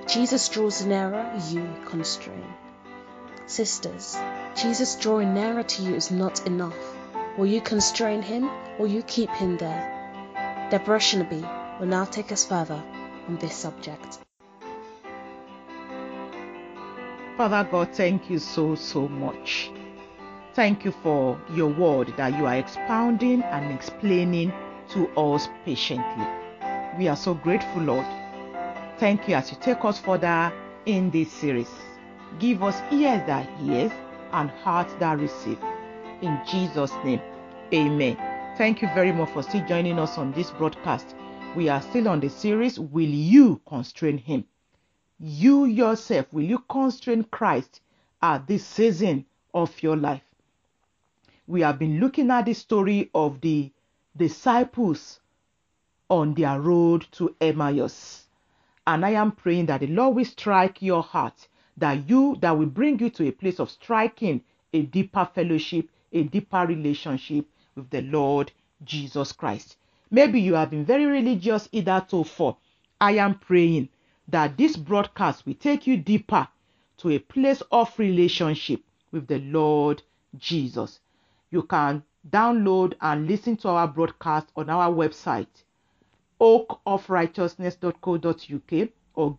[0.07, 2.44] Jesus draws nearer, you constrain.
[3.46, 4.18] Sisters,
[4.56, 6.76] Jesus drawing nearer to you is not enough.
[7.38, 10.68] Will you constrain him or you keep him there?
[10.70, 12.82] Deborah Shinabi will now take us further
[13.28, 14.18] on this subject.
[17.37, 19.70] Father God, thank you so, so much.
[20.54, 24.52] Thank you for your word that you are expounding and explaining
[24.88, 26.26] to us patiently.
[26.98, 28.06] We are so grateful, Lord.
[28.98, 30.52] Thank you as you take us further
[30.85, 31.68] in this series.
[32.38, 33.92] Give us ears that hears
[34.33, 35.59] and hearts that receive.
[36.20, 37.20] In Jesus' name,
[37.72, 38.18] amen.
[38.59, 41.14] Thank you very much for still joining us on this broadcast.
[41.55, 44.44] We are still on the series Will You Constrain Him?
[45.18, 47.81] You yourself, will you constrain Christ
[48.20, 50.22] at this season of your life?
[51.46, 53.72] We have been looking at the story of the
[54.14, 55.20] disciples
[56.11, 58.27] on their road to Emmaus.
[58.87, 62.66] And I am praying that the Lord will strike your heart, that you that will
[62.66, 64.40] bring you to a place of striking
[64.72, 68.52] a deeper fellowship, a deeper relationship with the Lord
[68.84, 69.76] Jesus Christ.
[70.10, 72.56] Maybe you have been very religious hitherto for.
[73.00, 73.88] I am praying
[74.28, 76.48] that this broadcast will take you deeper
[76.98, 80.02] to a place of relationship with the Lord
[80.38, 81.00] Jesus.
[81.50, 85.46] You can download and listen to our broadcast on our website,
[86.40, 89.30] oakofrighteousness.co.uk or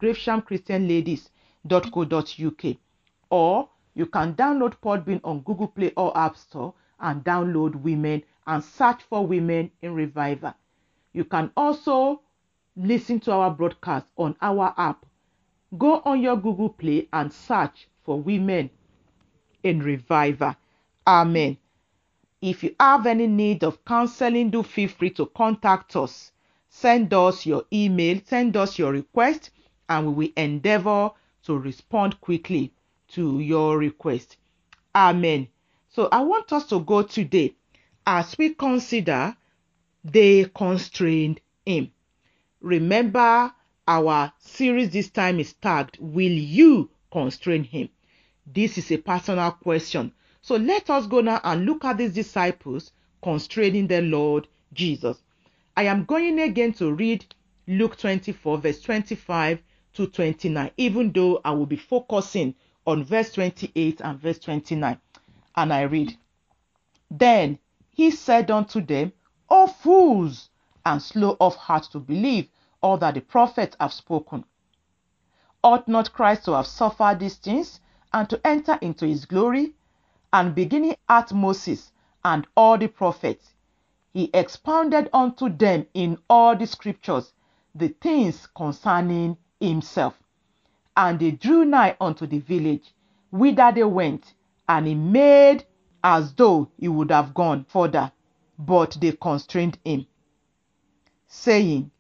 [1.68, 2.78] graveshamchristianladies.co.uk
[3.30, 8.64] or you can download Podbean on Google Play or App Store and download Women and
[8.64, 10.54] search for Women in Revival.
[11.14, 12.22] You can also
[12.76, 15.06] listen to our broadcast on our app.
[15.78, 18.70] Go on your Google Play and search for Women
[19.64, 20.56] in Revival.
[21.06, 21.58] Amen.
[22.42, 26.32] If you have any need of counseling, do feel free to contact us.
[26.70, 29.50] Send us your email, send us your request,
[29.90, 31.12] and we will endeavor
[31.48, 32.72] to respond quickly
[33.08, 34.38] to your request.
[34.94, 35.48] Amen.
[35.90, 37.56] So I want us to go today
[38.06, 39.36] as we consider
[40.04, 41.92] they constrained him.
[42.62, 43.52] Remember,
[43.88, 47.90] our series this time is tagged Will You Constrain Him?
[48.46, 50.12] This is a personal question.
[50.42, 55.22] So let us go now and look at these disciples constraining the Lord Jesus.
[55.76, 57.26] I am going again to read
[57.68, 59.60] Luke 24, verse 25
[59.94, 65.00] to 29, even though I will be focusing on verse 28 and verse 29.
[65.56, 66.18] And I read,
[67.10, 67.60] Then
[67.92, 69.12] he said unto them,
[69.50, 70.50] O fools,
[70.86, 72.48] and slow of heart to believe
[72.82, 74.46] all that the prophets have spoken.
[75.64, 77.80] Ought not Christ to have suffered these things
[78.14, 79.74] and to enter into his glory?
[80.32, 81.92] And beginning at Moses
[82.24, 83.54] and all the prophets,
[84.14, 87.34] he expounded unto them in all the scriptures
[87.74, 90.18] the things concerning himself.
[90.96, 92.94] And they drew nigh unto the village
[93.32, 94.34] whither they went,
[94.68, 95.66] and he made
[96.04, 98.12] as though he would have gone further,
[98.58, 100.06] but they constrained him,
[101.28, 101.92] saying,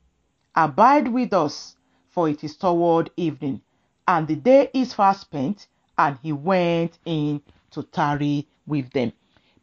[0.55, 1.75] Abide with us,
[2.09, 3.61] for it is toward evening,
[4.07, 5.67] and the day is fast spent.
[5.99, 7.41] And he went in
[7.71, 9.13] to tarry with them.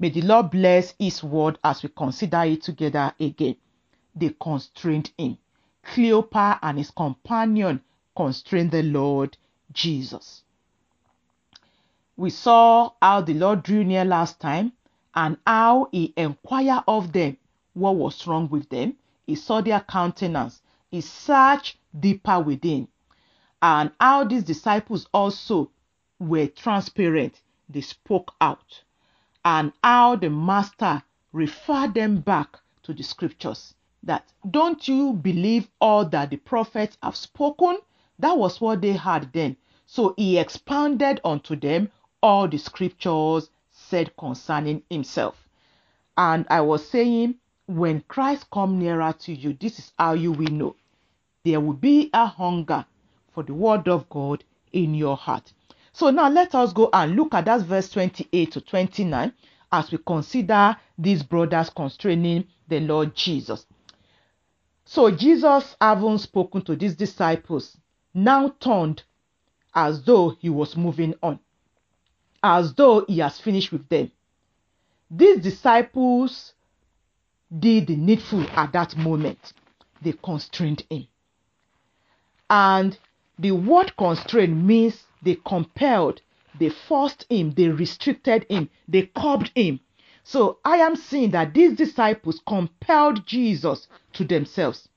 [0.00, 3.56] May the Lord bless his word as we consider it together again.
[4.16, 5.38] They constrained him.
[5.84, 7.82] Cleopas and his companion
[8.16, 9.36] constrained the Lord
[9.72, 10.42] Jesus.
[12.16, 14.72] We saw how the Lord drew near last time
[15.14, 17.36] and how he inquired of them
[17.72, 18.96] what was wrong with them.
[19.26, 20.62] He saw their countenance.
[20.90, 22.88] He searched deeper within.
[23.60, 25.70] And how these disciples also
[26.18, 27.40] were transparent.
[27.68, 28.82] They spoke out.
[29.44, 33.74] And how the master referred them back to the scriptures.
[34.04, 37.78] That don't you believe all that the prophets have spoken?
[38.18, 39.56] That was what they had then.
[39.86, 41.90] So he expounded unto them
[42.22, 45.48] all the scriptures said concerning himself.
[46.16, 47.36] And I was saying,
[47.66, 50.76] when Christ come nearer to you, this is how you will know.
[51.44, 52.84] There will be a hunger
[53.32, 55.52] for the word of God in your heart.
[55.92, 59.32] So now let us go and look at that verse 28 to 29
[59.72, 63.66] as we consider these brothers constraining the Lord Jesus.
[64.94, 67.76] So Jesus, having spoken to these disciples,
[68.14, 69.02] now turned
[69.74, 71.40] as though he was moving on
[72.44, 74.12] as though he has finished with them.
[75.10, 76.52] These disciples
[77.58, 79.54] did the needful at that moment.
[80.00, 81.08] They constrained him.
[82.48, 82.96] And
[83.36, 86.20] the word constrained means they compelled,
[86.56, 89.80] they forced him, they restricted him, they curbed him.
[90.24, 94.88] So I am seeing that these disciples compelled Jesus to themselves.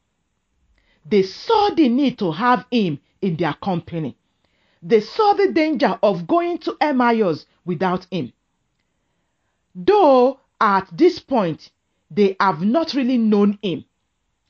[1.05, 4.17] They saw the need to have him in their company.
[4.81, 8.31] They saw the danger of going to Emmaus without him.
[9.75, 11.71] Though at this point
[12.09, 13.83] they have not really known him,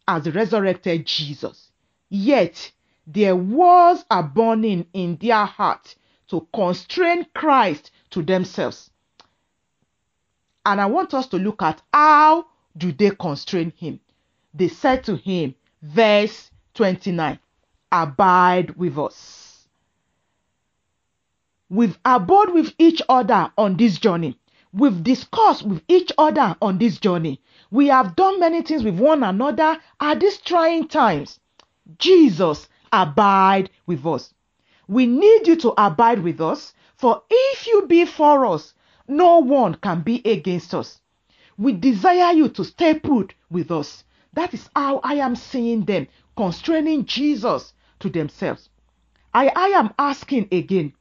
[0.07, 1.71] as resurrected Jesus.
[2.09, 2.71] Yet
[3.05, 5.95] there was a burning in their heart
[6.27, 8.91] to constrain Christ to themselves.
[10.67, 14.01] And I want us to look at how do they constrain him.
[14.53, 17.39] They said to him, verse 29,
[17.89, 19.65] abide with us.
[21.69, 24.37] We've abode with each other on this journey.
[24.73, 27.39] We've discussed with each other on this journey.
[27.71, 31.39] We have done many things with one another at these trying times.
[31.97, 34.33] Jesus, abide with us.
[34.89, 38.73] We need you to abide with us, for if you be for us,
[39.07, 41.01] no one can be against us.
[41.57, 44.03] We desire you to stay put with us.
[44.33, 48.69] That is how I am seeing them constraining Jesus to themselves.
[49.33, 50.93] I, I am asking again,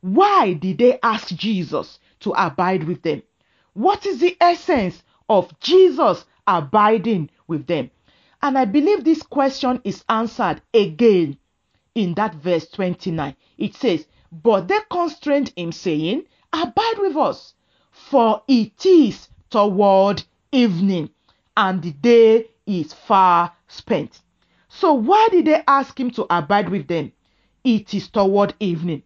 [0.00, 3.22] why did they ask Jesus to abide with them?
[3.74, 7.90] What is the essence of Jesus abiding with them?
[8.42, 11.38] And I believe this question is answered again
[11.94, 13.36] in that verse 29.
[13.58, 17.54] It says, But they constrained him, saying, Abide with us,
[17.90, 21.10] for it is toward evening,
[21.56, 24.20] and the day is far spent.
[24.68, 27.12] So, why did they ask him to abide with them?
[27.64, 29.02] It is toward evening,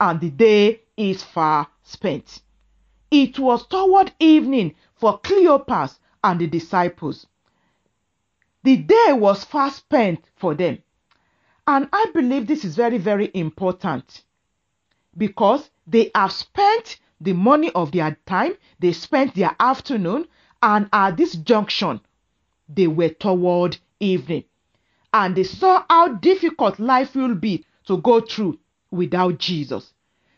[0.00, 2.42] and the day is far spent.
[3.10, 7.26] It was toward evening for Cleopas and the disciples.
[8.62, 10.78] The day was far spent for them.
[11.66, 14.24] And I believe this is very, very important
[15.18, 20.26] because they have spent the money of their time, they spent their afternoon,
[20.62, 22.00] and at this junction,
[22.68, 24.44] they were toward evening.
[25.12, 28.58] And they saw how difficult life will be to go through
[28.90, 29.92] without Jesus.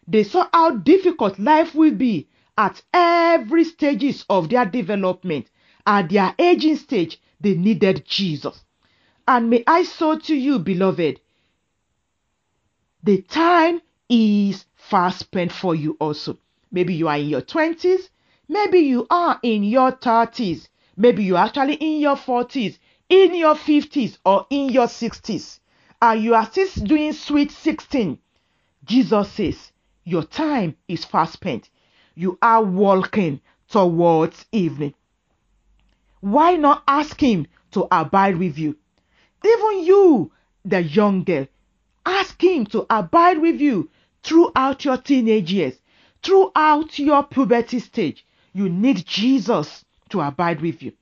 [0.07, 5.49] They saw how difficult life will be at every stages of their development.
[5.87, 8.65] At their aging stage, they needed Jesus.
[9.27, 11.21] And may I say to you, beloved,
[13.03, 16.39] the time is fast spent for you also.
[16.73, 18.09] Maybe you are in your 20s,
[18.49, 22.79] maybe you are in your 30s, maybe you are actually in your 40s,
[23.09, 25.61] in your 50s, or in your 60s,
[26.01, 28.19] and you are still doing sweet 16.
[28.85, 29.73] Jesus says,
[30.05, 31.69] Your time is fast spent.
[32.15, 34.95] You are walking towards evening.
[36.21, 38.77] Why not ask Him to abide with you?
[39.45, 40.33] Even you,
[40.65, 41.47] the young girl,
[42.05, 43.91] ask Him to abide with you
[44.23, 45.75] throughout your teenage years,
[46.23, 48.25] throughout your puberty stage.
[48.53, 50.93] You need Jesus to abide with you.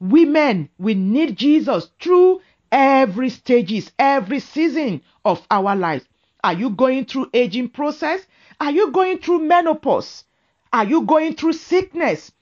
[0.00, 2.40] Women, we need Jesus through
[2.72, 6.06] every stages, every season of our lives.
[6.42, 8.26] Are you going through aging process?
[8.60, 10.24] Are you going through menopause?
[10.72, 12.32] Are you going through sickness?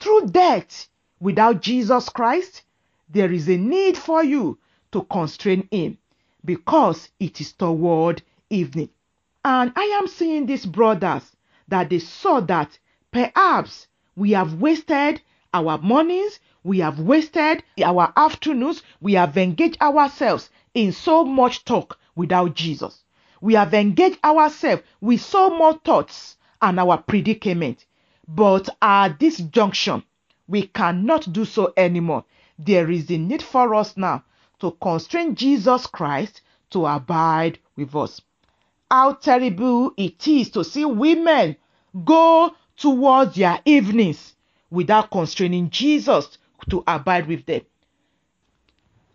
[0.00, 0.88] Through death?
[1.20, 2.62] Without Jesus Christ,
[3.08, 4.58] there is a need for you
[4.92, 5.98] to constrain him
[6.44, 8.88] because it is toward evening.
[9.44, 11.34] And I am seeing these brothers
[11.66, 12.78] that they saw that
[13.10, 15.20] perhaps we have wasted
[15.52, 21.98] our mornings, we have wasted our afternoons, we have engaged ourselves in so much talk
[22.14, 23.02] without Jesus.
[23.40, 27.84] We have engaged ourselves with so much thoughts and our predicament.
[28.28, 30.04] But at this junction,
[30.46, 32.24] we cannot do so anymore.
[32.58, 34.22] There is a need for us now
[34.60, 38.20] to constrain Jesus Christ to abide with us.
[38.92, 41.56] How terrible it is to see women
[42.04, 44.34] go towards their evenings
[44.70, 46.36] without constraining Jesus
[46.68, 47.62] to abide with them.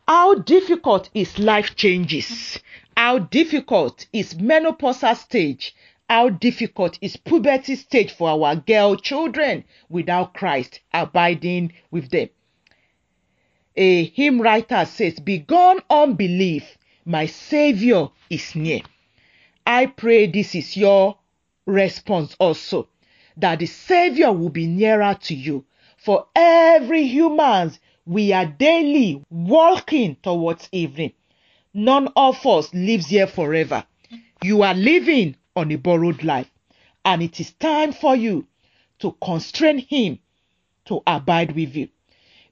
[0.07, 2.57] How difficult is life changes?
[2.97, 5.75] How difficult is menopausal stage?
[6.09, 12.30] How difficult is puberty stage for our girl children without Christ abiding with them?
[13.75, 18.82] A hymn writer says, Begone unbelief, my Savior is near.
[19.70, 21.18] I pray this is your
[21.65, 22.88] response also,
[23.36, 25.65] that the Savior will be nearer to you.
[25.97, 31.11] For every humans, we are daily walking towards evening.
[31.74, 33.84] None of us lives here forever.
[34.41, 36.49] You are living on a borrowed life,
[37.03, 38.47] and it is time for you
[38.99, 40.20] to constrain Him
[40.86, 41.89] to abide with you.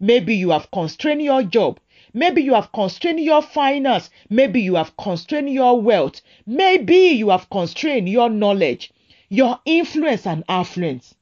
[0.01, 1.79] Maybe you have constrained your job.
[2.17, 4.09] Maybe you have constrained your finance.
[4.29, 6.21] Maybe you have constrained your wealth.
[6.45, 8.93] Maybe you have constrained your knowledge,
[9.27, 11.13] your influence and affluence.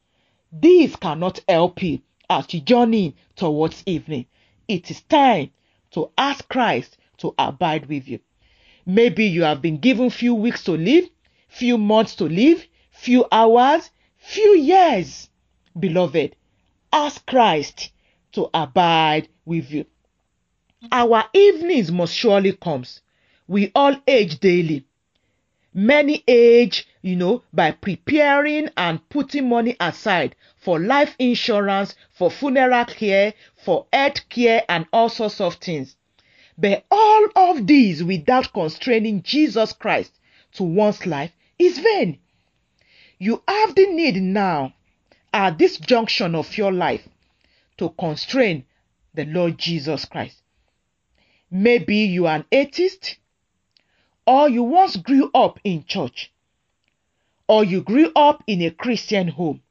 [0.52, 4.28] These cannot help you as you journey towards evening.
[4.68, 5.50] It is time
[5.94, 8.20] to ask Christ to abide with you.
[8.86, 11.10] Maybe you have been given few weeks to live,
[11.48, 15.28] few months to live, few hours, few years.
[15.80, 16.36] Beloved,
[16.92, 17.90] ask Christ
[18.34, 19.86] to abide with you.
[20.92, 23.02] Our evenings must surely comes.
[23.48, 24.86] We all age daily.
[25.74, 32.86] Many age, you know, by preparing and putting money aside for life insurance, for funeral
[32.86, 35.96] care, for health care, and all sorts of things.
[36.58, 40.12] But all of these without constraining Jesus Christ
[40.54, 42.20] to one's life is vain.
[43.18, 44.74] You have the need now,
[45.34, 47.08] at this junction of your life,
[47.78, 48.66] to constrain
[49.14, 50.43] the Lord Jesus Christ.
[51.56, 53.18] Maybe you are an atheist,
[54.26, 56.32] or you once grew up in church,
[57.48, 59.62] or you grew up in a Christian home,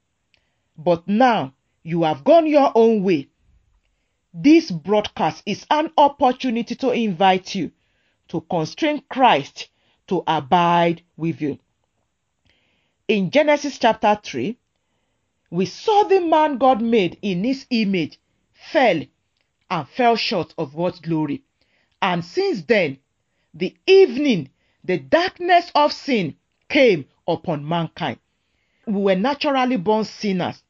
[0.78, 3.26] but now you have gone your own way.
[4.33, 7.72] This broadcast is an opportunity to invite you
[8.28, 9.68] to constrain Christ
[10.07, 11.59] to abide with you.
[13.09, 14.57] In Genesis chapter 3,
[15.51, 18.20] we saw the man God made in his image
[18.53, 19.03] fell
[19.68, 21.43] and fell short of God's glory.
[22.03, 22.98] And since then,
[23.55, 24.50] the evening,
[24.82, 26.34] the darkness of sin
[26.68, 28.18] came upon mankind.
[28.86, 30.64] We were naturally born sinners.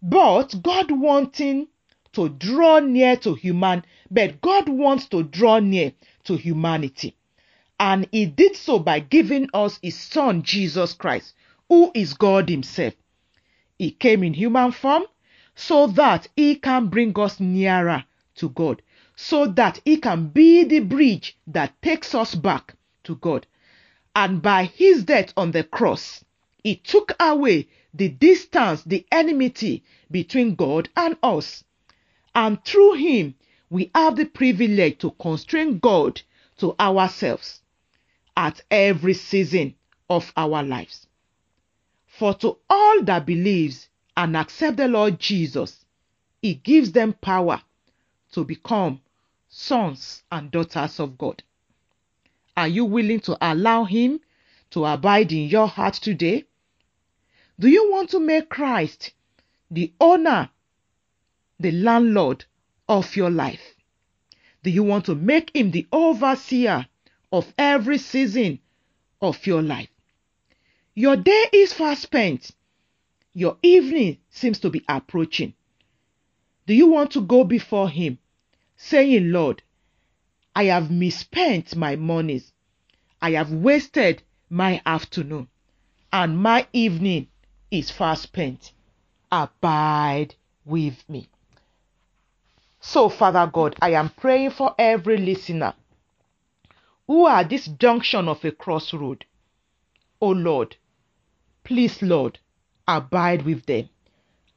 [0.00, 1.66] But God wanting
[2.12, 5.92] to draw near to human, but God wants to draw near
[6.24, 7.16] to humanity.
[7.80, 11.34] And he did so by giving us his son Jesus Christ,
[11.68, 12.94] who is God himself.
[13.78, 15.04] He came in human form
[15.56, 18.04] so that he can bring us nearer
[18.36, 18.80] to God
[19.22, 23.46] so that he can be the bridge that takes us back to God.
[24.16, 26.24] And by his death on the cross,
[26.64, 31.62] he took away the distance, the enmity between God and us.
[32.34, 33.34] And through him,
[33.68, 36.22] we have the privilege to constrain God
[36.56, 37.60] to ourselves
[38.38, 39.74] at every season
[40.08, 41.06] of our lives.
[42.06, 45.84] For to all that believes and accept the Lord Jesus,
[46.40, 47.60] he gives them power
[48.32, 49.00] to become
[49.52, 51.42] sons and daughters of God.
[52.56, 54.20] Are you willing to allow Him
[54.70, 56.44] to abide in your heart today?
[57.58, 59.12] Do you want to make Christ
[59.70, 60.50] the owner,
[61.58, 62.44] the landlord
[62.88, 63.74] of your life?
[64.62, 66.86] Do you want to make Him the overseer
[67.32, 68.60] of every season
[69.20, 69.90] of your life?
[70.94, 72.52] Your day is fast spent.
[73.32, 75.54] Your evening seems to be approaching.
[76.66, 78.18] Do you want to go before Him
[78.82, 79.62] saying, Lord,
[80.56, 82.52] I have misspent my monies.
[83.20, 85.48] I have wasted my afternoon,
[86.10, 87.28] and my evening
[87.70, 88.72] is fast spent.
[89.30, 91.28] Abide with me.
[92.80, 95.74] So, Father God, I am praying for every listener
[97.06, 99.26] who are at this junction of a crossroad.
[100.22, 100.76] Oh Lord,
[101.64, 102.38] please, Lord,
[102.88, 103.90] abide with them.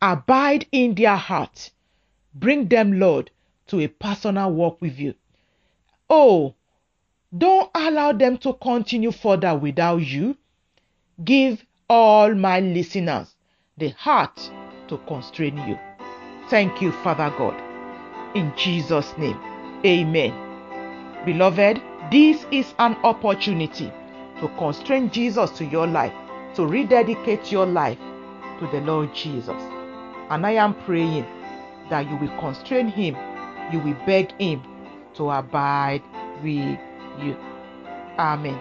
[0.01, 1.71] Abide in their heart.
[2.33, 3.29] Bring them, Lord,
[3.73, 5.15] to a personal walk with you.
[6.07, 6.53] Oh,
[7.35, 10.37] don't allow them to continue further without you.
[11.23, 13.33] Give all my listeners
[13.79, 14.51] the heart
[14.89, 15.79] to constrain you.
[16.51, 17.59] Thank you, Father God.
[18.35, 19.39] In Jesus' name,
[19.83, 21.25] amen.
[21.25, 23.91] Beloved, this is an opportunity
[24.39, 26.13] to constrain Jesus to your life,
[26.57, 27.97] to rededicate your life
[28.59, 29.63] to the Lord Jesus.
[30.29, 31.25] And I am praying
[31.89, 33.17] that you will constrain him
[33.71, 34.61] you will beg Him
[35.15, 36.03] to abide
[36.41, 36.79] with
[37.19, 37.37] you.
[38.17, 38.59] Amen.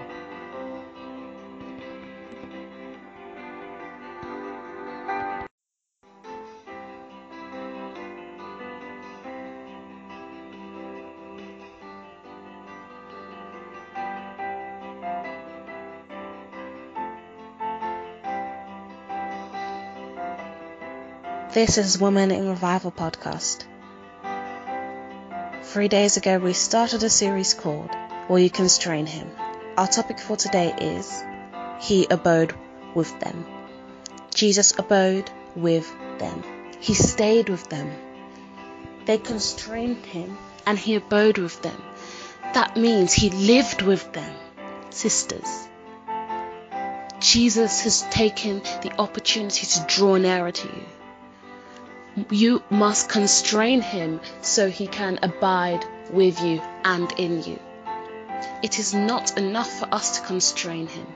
[21.52, 23.66] This is Woman in Revival podcast.
[25.72, 27.88] Three days ago, we started a series called
[28.28, 29.30] Will You Constrain Him?
[29.78, 31.24] Our topic for today is
[31.80, 32.54] He abode
[32.94, 33.46] with them.
[34.34, 36.42] Jesus abode with them.
[36.78, 37.90] He stayed with them.
[39.06, 41.82] They constrained him and he abode with them.
[42.52, 44.34] That means he lived with them.
[44.90, 45.68] Sisters,
[47.18, 50.84] Jesus has taken the opportunity to draw nearer to you
[52.30, 57.58] you must constrain him so he can abide with you and in you.
[58.62, 61.06] It is not enough for us to constrain him.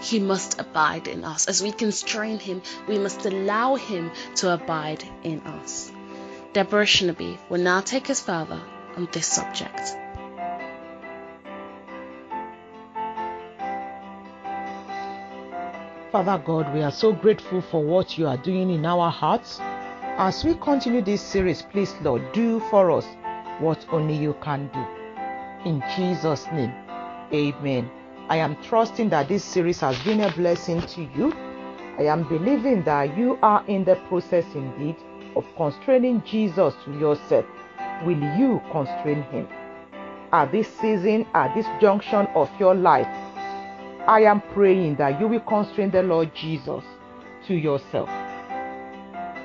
[0.00, 1.46] He must abide in us.
[1.46, 5.92] As we constrain him, we must allow him to abide in us.
[6.52, 8.60] Deborah Shinabi will now take us further
[8.96, 9.96] on this subject.
[16.12, 19.58] Father God, we are so grateful for what you are doing in our hearts.
[20.18, 23.06] As we continue this series, please, Lord, do for us
[23.60, 25.68] what only you can do.
[25.68, 26.70] In Jesus' name,
[27.32, 27.90] amen.
[28.28, 31.32] I am trusting that this series has been a blessing to you.
[31.98, 34.96] I am believing that you are in the process indeed
[35.34, 37.46] of constraining Jesus to yourself.
[38.04, 39.48] Will you constrain him?
[40.30, 43.08] At this season, at this junction of your life,
[44.06, 46.84] I am praying that you will constrain the Lord Jesus
[47.46, 48.10] to yourself.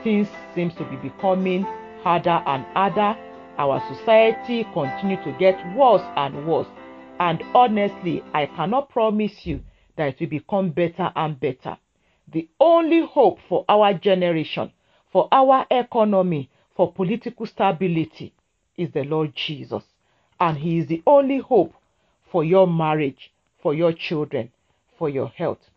[0.07, 1.63] Things seems to be becoming
[2.01, 3.19] harder and harder.
[3.57, 6.69] Our society continue to get worse and worse.
[7.19, 9.59] And honestly, I cannot promise you
[9.97, 11.77] that it will become better and better.
[12.25, 14.71] The only hope for our generation,
[15.11, 18.33] for our economy, for political stability
[18.77, 19.83] is the Lord Jesus.
[20.39, 21.73] And He is the only hope
[22.31, 24.53] for your marriage, for your children,
[24.97, 25.69] for your health.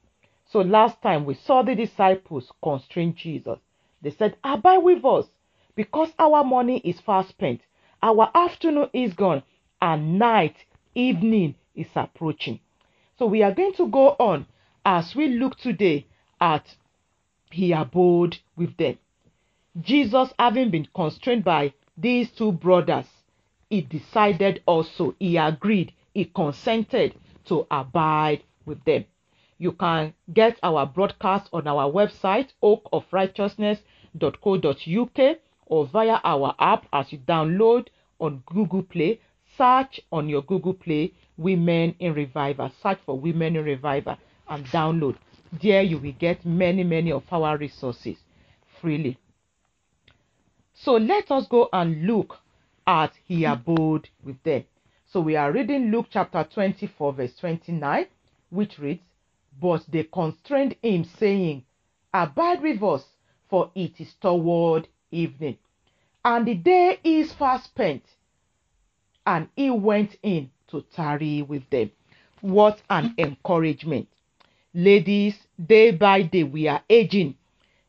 [0.52, 3.58] So last time we saw the disciples constrain Jesus.
[4.02, 5.26] They said, Abide with us
[5.74, 7.60] because our money is fast spent.
[8.02, 9.42] Our afternoon is gone
[9.80, 10.56] and night,
[10.94, 12.60] evening is approaching.
[13.18, 14.46] So we are going to go on
[14.84, 16.06] as we look today
[16.40, 16.74] at
[17.50, 18.98] he abode with them.
[19.80, 23.06] Jesus, having been constrained by these two brothers,
[23.68, 27.14] he decided also, he agreed, he consented
[27.46, 29.04] to abide with them.
[29.60, 35.36] You can get our broadcast on our website, oakofrighteousness.co.uk,
[35.66, 37.88] or via our app as you download
[38.18, 39.20] on Google Play.
[39.58, 42.72] Search on your Google Play Women in Revival.
[42.82, 44.16] Search for Women in Revival
[44.48, 45.16] and download.
[45.52, 48.16] There you will get many, many of our resources
[48.80, 49.18] freely.
[50.72, 52.38] So let us go and look
[52.86, 54.64] at he abode with them.
[55.04, 58.06] So we are reading Luke chapter 24, verse 29,
[58.48, 59.02] which reads,
[59.60, 61.64] But they constrained him, saying,
[62.14, 63.04] Abide with us,
[63.48, 65.58] for it is toward evening,
[66.24, 68.04] and the day is fast spent.
[69.26, 71.90] And he went in to tarry with them.
[72.40, 74.08] What an encouragement!
[74.72, 77.36] Ladies, day by day we are aging,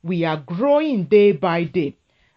[0.03, 1.95] we are growing day by day.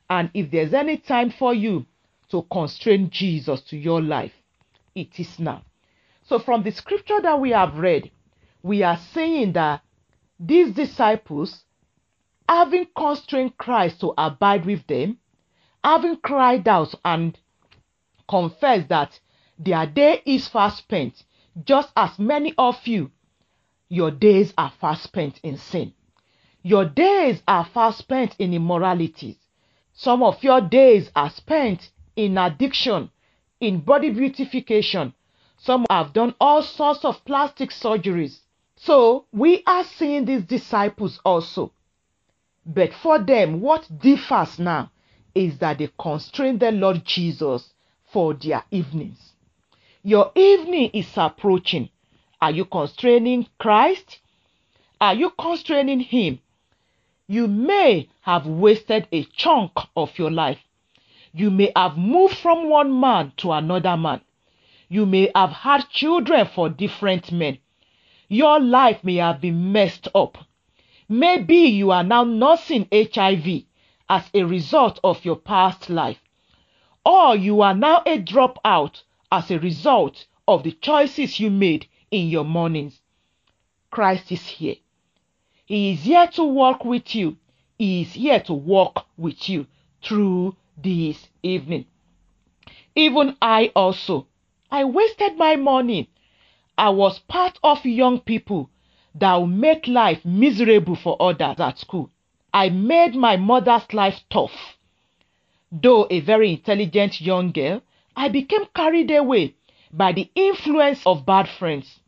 [0.08, 1.86] And if there's any time for you
[2.30, 4.32] to constrain Jesus to your life,
[4.94, 5.64] it is now.
[6.26, 8.10] So, from the scripture that we have read,
[8.64, 9.82] we are saying that
[10.40, 11.64] these disciples,
[12.48, 15.18] having constrained Christ to abide with them,
[15.84, 17.38] having cried out and
[18.26, 19.20] confessed that
[19.58, 21.24] their day is fast spent,
[21.62, 23.10] just as many of you,
[23.90, 25.92] your days are fast spent in sin.
[26.62, 29.36] Your days are fast spent in immoralities.
[29.92, 33.10] Some of your days are spent in addiction,
[33.60, 35.12] in body beautification.
[35.58, 38.40] Some have done all sorts of plastic surgeries.
[38.84, 41.72] So we are seeing these disciples also.
[42.66, 44.90] But for them, what differs now
[45.34, 47.72] is that they constrain the Lord Jesus
[48.12, 49.32] for their evenings.
[50.02, 51.88] Your evening is approaching.
[52.42, 54.18] Are you constraining Christ?
[55.00, 56.40] Are you constraining Him?
[57.26, 60.60] You may have wasted a chunk of your life.
[61.32, 64.20] You may have moved from one man to another man.
[64.90, 67.58] You may have had children for different men.
[68.28, 70.38] Your life may have been messed up.
[71.08, 73.64] Maybe you are now nursing HIV
[74.08, 76.18] as a result of your past life.
[77.04, 82.28] Or you are now a dropout as a result of the choices you made in
[82.28, 83.00] your mornings.
[83.90, 84.76] Christ is here.
[85.66, 87.36] He is here to walk with you.
[87.78, 89.66] He is here to walk with you
[90.02, 91.86] through this evening.
[92.94, 94.26] Even I also,
[94.70, 96.10] I wasted my money.
[96.76, 98.68] I was part of young people
[99.14, 102.10] that will make life miserable for others at school.
[102.52, 104.76] I made my mother's life tough.
[105.70, 107.82] Though a very intelligent young girl,
[108.16, 109.54] I became carried away
[109.92, 112.00] by the influence of bad friends.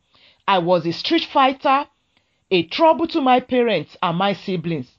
[0.47, 1.87] I was a street fighter,
[2.51, 4.91] a trouble to my parents and my siblings,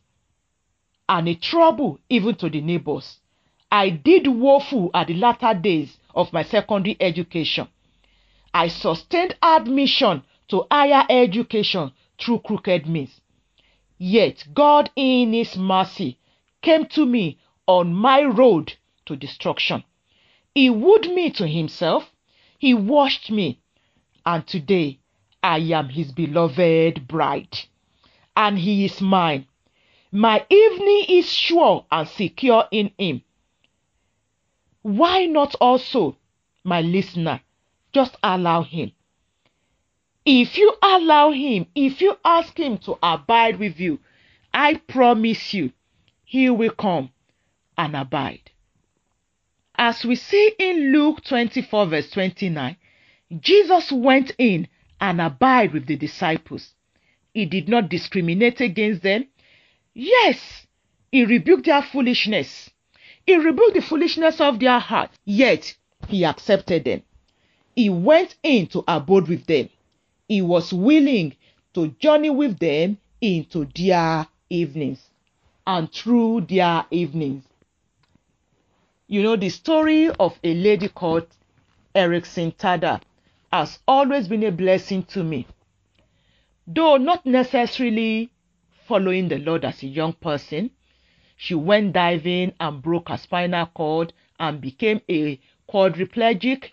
[1.09, 3.21] and a trouble even to the neighbors.
[3.71, 7.69] I did woeful at the latter days of my secondary education.
[8.55, 13.21] I sustained admission to higher education through crooked means.
[13.99, 16.19] Yet God, in His mercy,
[16.63, 18.75] came to me on my road
[19.07, 19.85] to destruction.
[20.55, 22.11] He wooed me to Himself,
[22.59, 23.61] He washed me,
[24.25, 24.99] and today
[25.43, 27.59] I am His beloved bride,
[28.37, 29.47] and He is mine.
[30.11, 33.23] My evening is sure and secure in Him.
[34.83, 36.17] Why not also,
[36.65, 37.43] my listener,
[37.99, 38.93] just allow Him?
[40.25, 43.99] If you allow Him, if you ask Him to abide with you,
[44.55, 45.73] I promise you,
[46.25, 47.11] He will come
[47.77, 48.53] and abide.
[49.75, 52.77] As we see in Luke 24, verse 29,
[53.41, 54.69] Jesus went in
[55.01, 56.75] and abide with the disciples.
[57.35, 59.27] He did not discriminate against them.
[59.93, 60.67] Yes,
[61.11, 62.71] he rebuked their foolishness.
[63.27, 65.75] He rebuked the foolishness of their heart, yet
[66.07, 67.03] he accepted them.
[67.79, 69.69] He went in to abode with them.
[70.27, 71.37] He was willing
[71.75, 75.11] to journey with them into their evenings
[75.65, 77.45] and through their evenings.
[79.07, 81.29] You know, the story of a lady called
[81.95, 83.01] Eareckson Tada
[83.53, 85.47] has always been a blessing to me.
[86.67, 88.31] Though not necessarily
[88.89, 90.73] following the Lord as a young person,
[91.37, 95.39] she went diving and broke her spinal cord and became a
[95.71, 96.73] quadriplegic.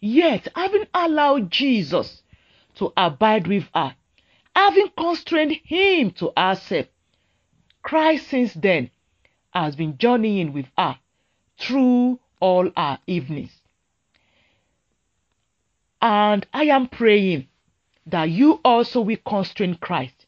[0.00, 2.22] Yet, having allowed Jesus
[2.76, 3.94] to abide with her,
[4.56, 6.86] having constrained him to herself,
[7.82, 8.90] Christ since then
[9.52, 10.98] has been journeying with her
[11.58, 13.60] through all our evenings.
[16.00, 17.48] And I am praying
[18.06, 20.26] that you also will constrain Christ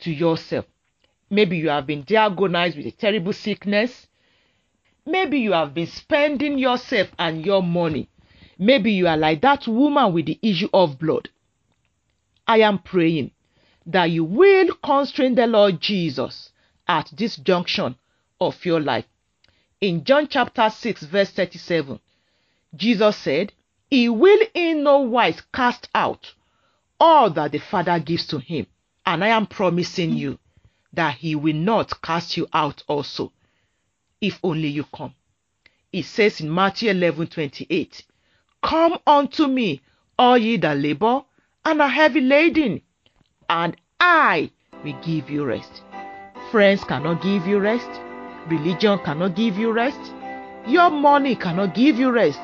[0.00, 0.64] to yourself.
[1.28, 4.06] Maybe you have been diagnosed with a terrible sickness.
[5.04, 8.08] Maybe you have been spending yourself and your money.
[8.58, 11.28] Maybe you are like that woman with the issue of blood.
[12.46, 13.30] I am praying
[13.86, 16.50] that you will constrain the Lord Jesus
[16.86, 17.96] at this junction
[18.40, 19.06] of your life.
[19.80, 22.00] In John chapter 6, verse 37,
[22.74, 23.52] Jesus said,
[23.88, 26.34] He will in no wise cast out
[27.00, 28.66] all that the Father gives to him.
[29.06, 30.38] And I am promising you
[30.92, 33.32] that He will not cast you out also,
[34.20, 35.14] if only you come.
[35.92, 38.04] It says in Matthew 11 28,
[38.62, 39.80] Come unto me,
[40.18, 41.22] all ye that labor
[41.64, 42.80] and are heavy laden,
[43.48, 44.50] and I
[44.84, 45.82] will give you rest.
[46.50, 47.88] Friends cannot give you rest.
[48.48, 50.00] Religion cannot give you rest.
[50.66, 52.40] Your money cannot give you rest.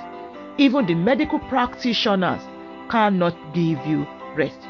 [0.59, 2.43] Even the medical practitioners
[2.89, 4.07] cannot give you
[4.37, 4.61] rest.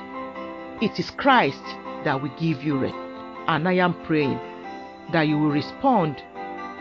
[0.80, 1.64] It is Christ
[2.04, 2.94] that will give you rest.
[3.48, 4.38] And I am praying
[5.12, 6.22] that you will respond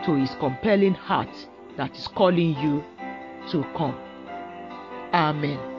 [0.04, 1.28] to his compelling heart
[1.76, 2.84] that is calling you
[3.50, 3.98] to come.
[5.14, 5.73] Amen.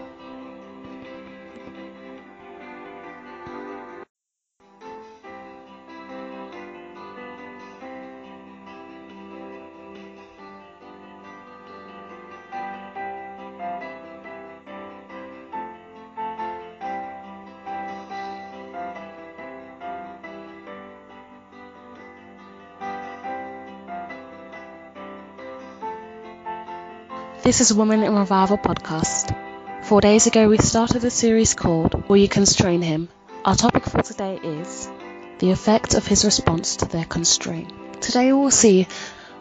[27.46, 29.38] This is Women in Revival podcast.
[29.84, 33.08] Four days ago, we started a series called Will You Constrain Him?
[33.46, 34.90] Our topic for today is
[35.38, 38.02] the effect of his response to their constraint.
[38.02, 38.88] Today, we'll see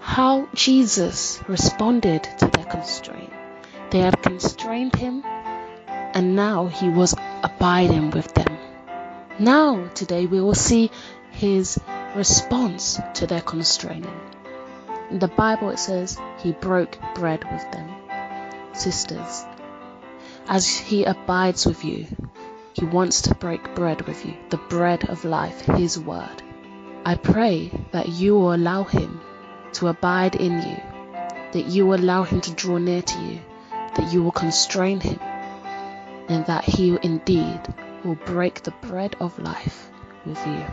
[0.03, 3.33] how Jesus responded to their constraint.
[3.89, 8.59] They had constrained him, and now he was abiding with them.
[9.39, 10.91] Now, today, we will see
[11.31, 11.81] his
[12.15, 14.21] response to their constraining.
[15.11, 17.94] In the Bible, it says he broke bread with them.
[18.75, 19.45] Sisters,
[20.49, 22.07] as he abides with you,
[22.73, 26.43] he wants to break bread with you, the bread of life, his word.
[27.05, 29.21] I pray that you will allow him
[29.75, 30.77] to abide in you,
[31.53, 35.21] that you will allow him to draw near to you, that you will constrain him,
[36.29, 37.61] and that he indeed
[38.05, 39.89] will break the bread of life
[40.27, 40.65] with you.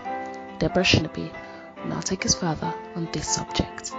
[0.58, 1.32] Deborah Shinabi
[1.78, 3.94] will now take us further on this subject.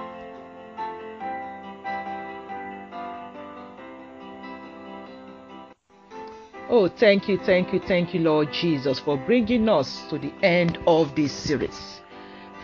[6.70, 10.78] Oh, thank you, thank you, thank you, Lord Jesus, for bringing us to the end
[10.86, 12.00] of this series.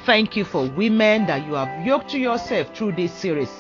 [0.07, 3.51] Thank you for women that you have yoked to yourself through this series.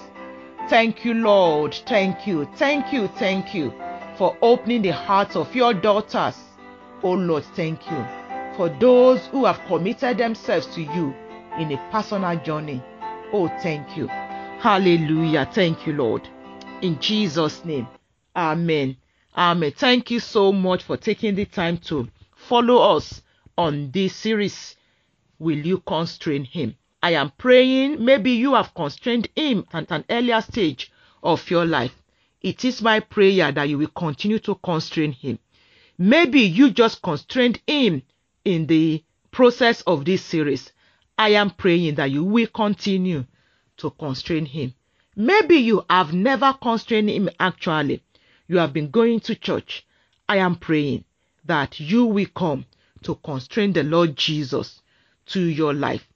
[0.70, 1.74] Thank you, Lord.
[1.86, 3.72] Thank you, thank you, thank you
[4.16, 6.36] for opening the hearts of your daughters.
[7.02, 8.04] Oh, Lord, thank you
[8.56, 11.14] for those who have committed themselves to you
[11.58, 12.82] in a personal journey.
[13.32, 14.06] Oh, thank you.
[14.06, 15.48] Hallelujah.
[15.52, 16.28] Thank you, Lord.
[16.82, 17.86] In Jesus' name.
[18.34, 18.96] Amen.
[19.36, 19.72] Amen.
[19.72, 23.22] Thank you so much for taking the time to follow us
[23.56, 24.76] on this series.
[25.38, 26.76] Will you constrain him?
[27.02, 30.90] I am praying maybe you have constrained him at an earlier stage
[31.22, 31.94] of your life.
[32.40, 35.38] It is my prayer that you will continue to constrain him.
[35.96, 38.02] Maybe you just constrained him
[38.44, 40.72] in the process of this series.
[41.16, 43.24] I am praying that you will continue
[43.76, 44.74] to constrain him.
[45.14, 48.02] Maybe you have never constrained him actually
[48.48, 49.86] you have been going to church,
[50.28, 51.04] I am praying
[51.44, 52.66] that you will come
[53.02, 54.80] to constrain the Lord Jesus
[55.26, 56.08] to your life.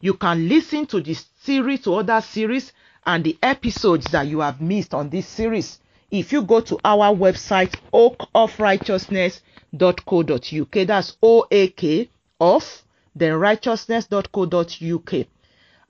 [0.00, 2.72] You can listen to this series or other series
[3.04, 5.80] and the episodes that you have missed on this series,
[6.10, 12.08] if you go to our website, oakofrighteousness.co.uk, that's O A K
[12.40, 12.82] of
[13.14, 15.26] then righteousness.co.uk.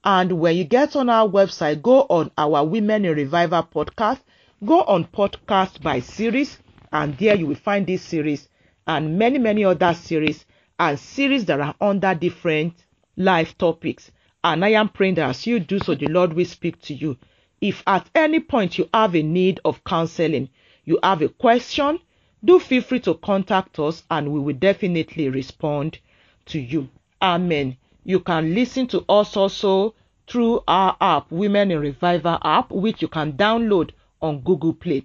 [0.04, 4.18] And when you get on our website, go on our Women in Revival podcast,
[4.64, 6.58] go on podcast by series,
[6.92, 8.48] and there you will find this series
[8.86, 10.44] and many, many other series
[10.78, 12.72] and series that are under different
[13.16, 14.12] life topics.
[14.44, 17.16] And I am praying that as you do so, the Lord will speak to you.
[17.60, 20.48] If at any point you have a need of counseling,
[20.84, 21.98] you have a question,
[22.44, 25.98] do feel free to contact us and we will definitely respond
[26.46, 26.88] to you.
[27.20, 27.76] Amen.
[28.04, 29.94] You can listen to us also
[30.28, 33.90] through our app, Women in Revival app, which you can download
[34.22, 35.04] on Google Play.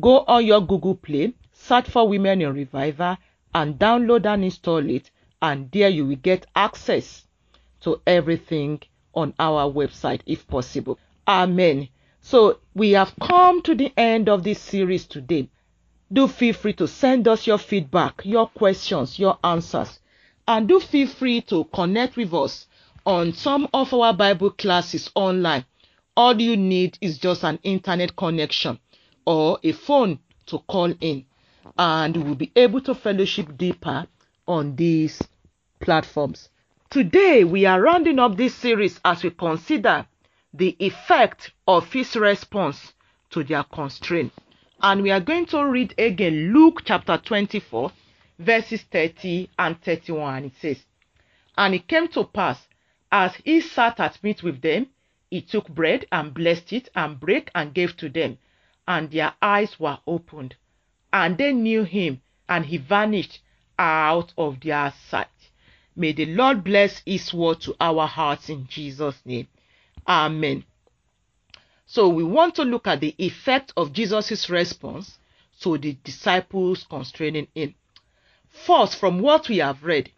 [0.00, 3.16] Go on your Google Play, search for Women in Revival,
[3.54, 5.10] and download and install it,
[5.42, 7.24] and there you will get access
[7.80, 8.80] to everything
[9.14, 10.98] on our website if possible.
[11.26, 11.88] Amen.
[12.20, 15.48] So we have come to the end of this series today.
[16.12, 20.00] Do feel free to send us your feedback, your questions, your answers,
[20.46, 22.66] and do feel free to connect with us
[23.06, 25.64] on some of our Bible classes online.
[26.22, 28.78] All you need is just an internet connection
[29.24, 30.18] or a phone
[30.48, 31.24] to call in,
[31.78, 34.06] and we'll be able to fellowship deeper
[34.46, 35.22] on these
[35.80, 36.50] platforms.
[36.90, 40.06] Today, we are rounding up this series as we consider
[40.52, 42.92] the effect of his response
[43.30, 44.30] to their constraint.
[44.82, 47.92] And we are going to read again Luke chapter 24,
[48.38, 50.44] verses 30 and 31.
[50.44, 50.84] It says,
[51.56, 52.68] And it came to pass,
[53.10, 54.88] as he sat at meat with them,
[55.30, 58.38] he took bread and blessed it and brake and gave to them.
[58.86, 60.56] And their eyes were opened,
[61.12, 63.40] and they knew him, and he vanished
[63.78, 65.28] out of their sight.
[65.94, 69.46] May the Lord bless his word to our hearts in Jesus' name.
[70.06, 70.64] Amen.
[71.86, 75.18] So we want to look at the effect of Jesus' response
[75.60, 77.74] to the disciples constraining him.
[78.48, 80.10] First, from what we have read,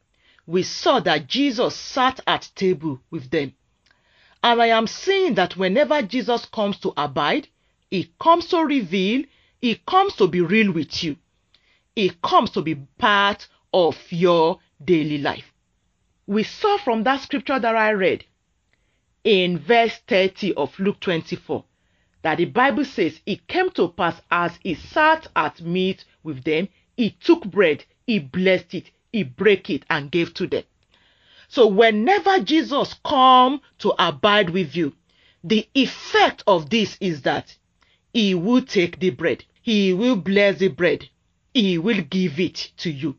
[0.47, 3.55] we saw that Jesus sat at table with them.
[4.43, 7.49] And I am saying that whenever Jesus comes to abide,
[7.91, 9.25] he comes to reveal,
[9.61, 11.17] he comes to be real with you.
[11.95, 15.53] He comes to be part of your daily life.
[16.27, 18.25] We saw from that scripture that I read
[19.25, 21.65] in verse 30 of Luke 24
[22.23, 26.69] that the Bible says it came to pass as he sat at meat with them,
[26.97, 30.65] he took bread, he blessed it, he broke it and gave to them.
[31.55, 34.95] So whenever Jesus come to abide with you,
[35.45, 37.55] the effect of this is that
[38.15, 41.11] he will take the bread, he will bless the bread,
[41.53, 43.17] he will give it to you.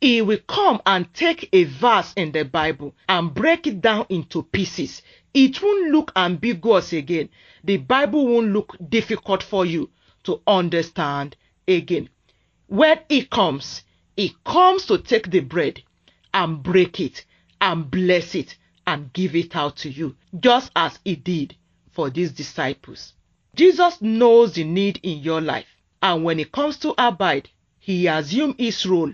[0.00, 4.44] He will come and take a verse in the Bible and break it down into
[4.44, 5.02] pieces.
[5.34, 7.28] It won't look ambiguous again.
[7.62, 9.90] The Bible won't look difficult for you
[10.22, 11.36] to understand
[11.68, 12.08] again.
[12.68, 13.82] When He comes,
[14.16, 15.82] He comes to take the bread
[16.32, 17.26] and break it
[17.64, 18.54] and bless it
[18.86, 21.56] and give it out to you, just as He did
[21.92, 23.14] for these disciples.
[23.56, 25.66] Jesus knows the need in your life,
[26.02, 27.48] and when He comes to abide,
[27.78, 29.12] He assumes His role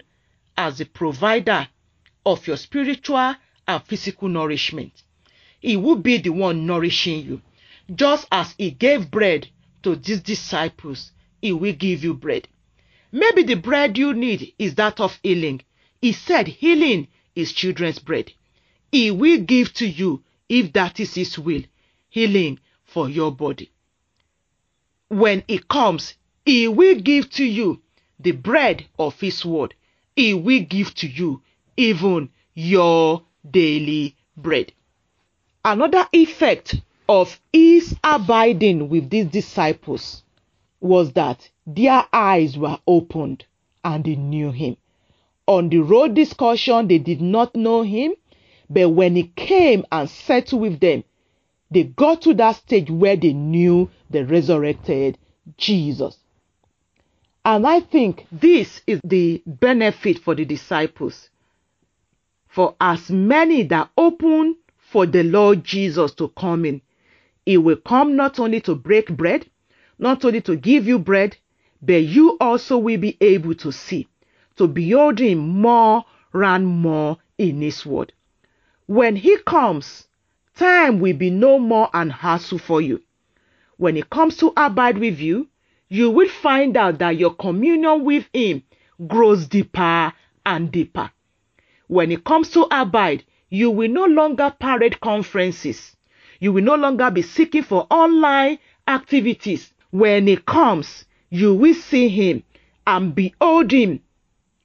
[0.57, 1.69] as the provider
[2.27, 3.37] of your spiritual
[3.69, 5.05] and physical nourishment.
[5.61, 7.43] He will be the one nourishing you.
[7.95, 9.49] Just as he gave bread
[9.85, 12.49] to these disciples, he will give you bread.
[13.13, 15.63] Maybe the bread you need is that of healing.
[16.01, 18.33] He said healing is children's bread.
[18.93, 21.63] He will give to you, if that is his will,
[22.09, 23.71] healing for your body.
[25.09, 26.15] When he comes,
[26.45, 27.81] he will give to you
[28.19, 29.75] the bread of his word
[30.21, 31.41] he will give to you
[31.79, 34.71] even your daily bread.
[35.65, 36.77] Another effect
[37.09, 40.23] of his abiding with these disciples
[40.81, 43.45] was that their eyes were opened
[43.83, 44.77] and they knew him.
[45.47, 48.13] On the road discussion, they did not know him,
[48.71, 51.03] but when he came and settled with them,
[51.73, 55.19] they got to that stage where they knew the resurrected
[55.57, 56.17] Jesus.
[57.45, 61.31] And I think this is the benefit for the disciples.
[62.49, 66.81] For as many that open for the Lord Jesus to come in,
[67.47, 69.47] he will come not only to break bread,
[69.99, 71.37] not only to give you bread,
[71.83, 74.07] but you also will be able to see,
[74.57, 78.13] to behold him more and more in his word.
[78.91, 80.09] When he comes,
[80.57, 83.01] time will be no more an hassle for you.
[83.77, 85.47] When he comes to abide with you,
[85.89, 88.65] you will find out that your communion with Him
[89.07, 90.13] grows deeper
[90.45, 91.13] and deeper.
[91.87, 95.95] When it comes to abide, you will no longer parade conferences.
[96.41, 99.73] You will no longer be seeking for online activities.
[99.93, 102.43] When He comes, you will see Him
[102.89, 104.01] and behold Him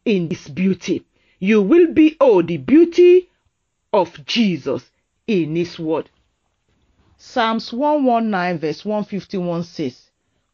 [0.03, 1.05] in His beauty.
[1.37, 3.29] You will behold the beauty
[3.95, 4.91] of Jesus
[5.25, 6.09] in His word.
[7.17, 10.11] Psalms 119, verse 151 says,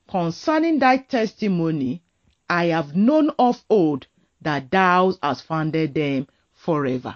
[0.07, 2.03] Concerning thy testimony,
[2.47, 4.05] I have known of old
[4.41, 7.15] that thou hast founded them forever.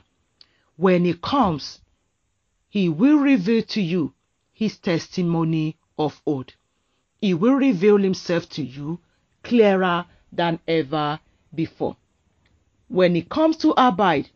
[0.78, 1.80] When he comes,
[2.69, 4.13] he will reveal to you
[4.51, 6.53] his testimony of old.
[7.21, 8.99] He will reveal himself to you
[9.43, 11.19] clearer than ever
[11.53, 11.97] before.
[12.88, 14.30] When he comes to abide,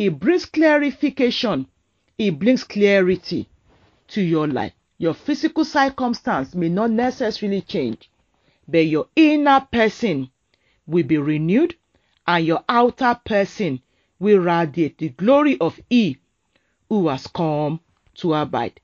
[0.00, 1.66] he brings clarification,
[2.16, 3.50] It brings clarity
[4.08, 4.72] to your life.
[4.96, 8.10] Your physical circumstance may not necessarily change,
[8.66, 10.30] but your inner person
[10.86, 11.74] will be renewed
[12.26, 13.82] and your outer person
[14.18, 16.16] will radiate the glory of He
[16.88, 17.80] who has come
[18.14, 18.80] to abide.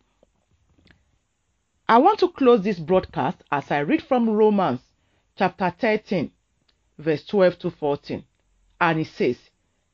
[1.88, 4.80] I want to close this broadcast as I read from Romans
[5.34, 6.30] chapter 13,
[6.98, 8.22] verse 12 to 14.
[8.82, 9.38] And it says,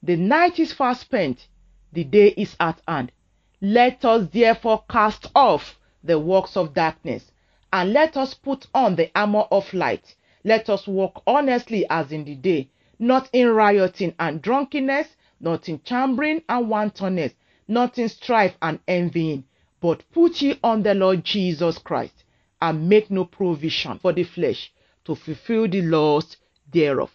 [0.05, 1.47] The night is fast spent,
[1.93, 3.13] the day is at hand.
[3.61, 7.31] Let us therefore cast off the works of darkness,
[7.73, 10.17] and let us put on the armor of light.
[10.43, 15.81] Let us walk honestly as in the day, not in rioting and drunkenness, not in
[15.85, 17.35] chambering and wantonness,
[17.69, 19.45] not in strife and envying,
[19.81, 22.25] but put ye on the Lord Jesus Christ,
[22.61, 24.73] and make no provision for the flesh
[25.05, 26.37] to fulfill the laws
[26.73, 27.15] thereof.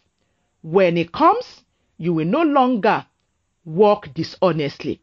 [0.61, 1.63] When it comes,
[1.97, 3.05] you will no longer
[3.65, 5.01] walk dishonestly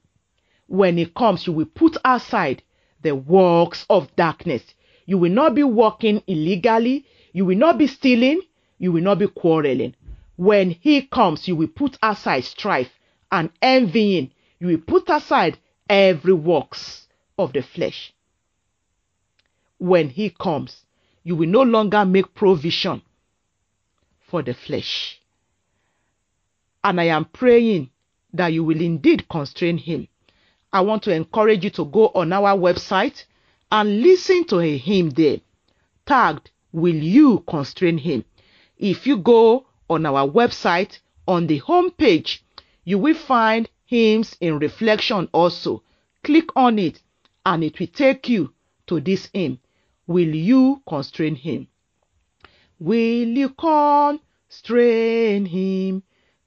[0.67, 2.63] when it comes, you will put aside
[3.03, 4.63] the works of darkness.
[5.07, 7.05] You will not be walking illegally.
[7.33, 8.41] You will not be stealing.
[8.79, 9.95] You will not be quarreling.
[10.37, 12.91] When he comes, you will put aside strife
[13.31, 14.33] and envying.
[14.59, 17.07] You will put aside every works
[17.39, 18.13] of the flesh.
[19.79, 20.85] When he comes,
[21.23, 23.03] you will no longer make provision
[24.29, 25.21] for the flesh.
[26.85, 27.91] And I am praying
[28.33, 30.07] that you will indeed constrain him
[30.75, 33.27] I want to encourage you to go on our website
[33.71, 35.39] and listen to a hymn there
[36.05, 38.25] tagged Will You Constrain Him?
[38.77, 42.43] If you go on our website on the home page,
[42.83, 45.85] you will find hymns in reflection also.
[46.25, 47.01] Click on it
[47.47, 48.53] and it will take you
[48.89, 49.61] to this hymn.
[50.09, 51.69] Will you constrain him?
[52.81, 56.03] Will you constrain him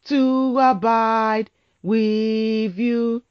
[0.07, 1.49] to abide
[1.81, 3.23] with you?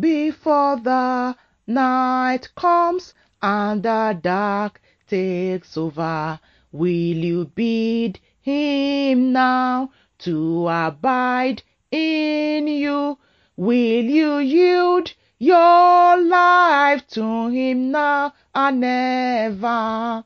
[0.00, 1.36] before the
[1.68, 6.40] night comes and the dark takes over.
[6.72, 11.62] Will you bid him now to abide
[11.92, 13.18] in you?
[13.56, 20.24] Will you yield your life to him now and ever?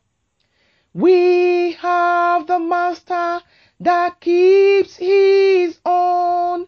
[0.95, 3.43] We have the Master
[3.81, 6.67] that keeps his own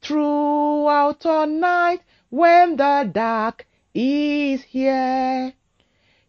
[0.00, 5.52] throughout all night when the dark is here.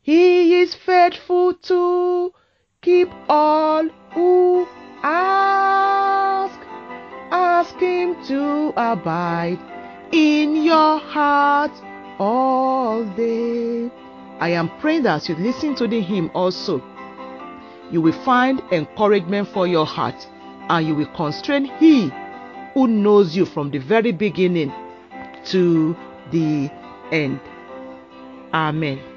[0.02, 2.34] He is faithful to
[2.82, 4.68] keep all who
[5.02, 6.60] ask.
[7.32, 9.60] Ask Him to abide
[10.12, 11.72] in your heart
[12.20, 13.90] all day.
[14.40, 16.84] I am praying that you listen to the hymn also,
[17.92, 20.28] you will find encouragement for your heart
[20.70, 22.12] and you will constrain He
[22.74, 24.74] who knows you from the very beginning
[25.46, 25.96] to
[26.32, 26.70] the
[27.12, 27.40] end.
[28.54, 29.15] Amen.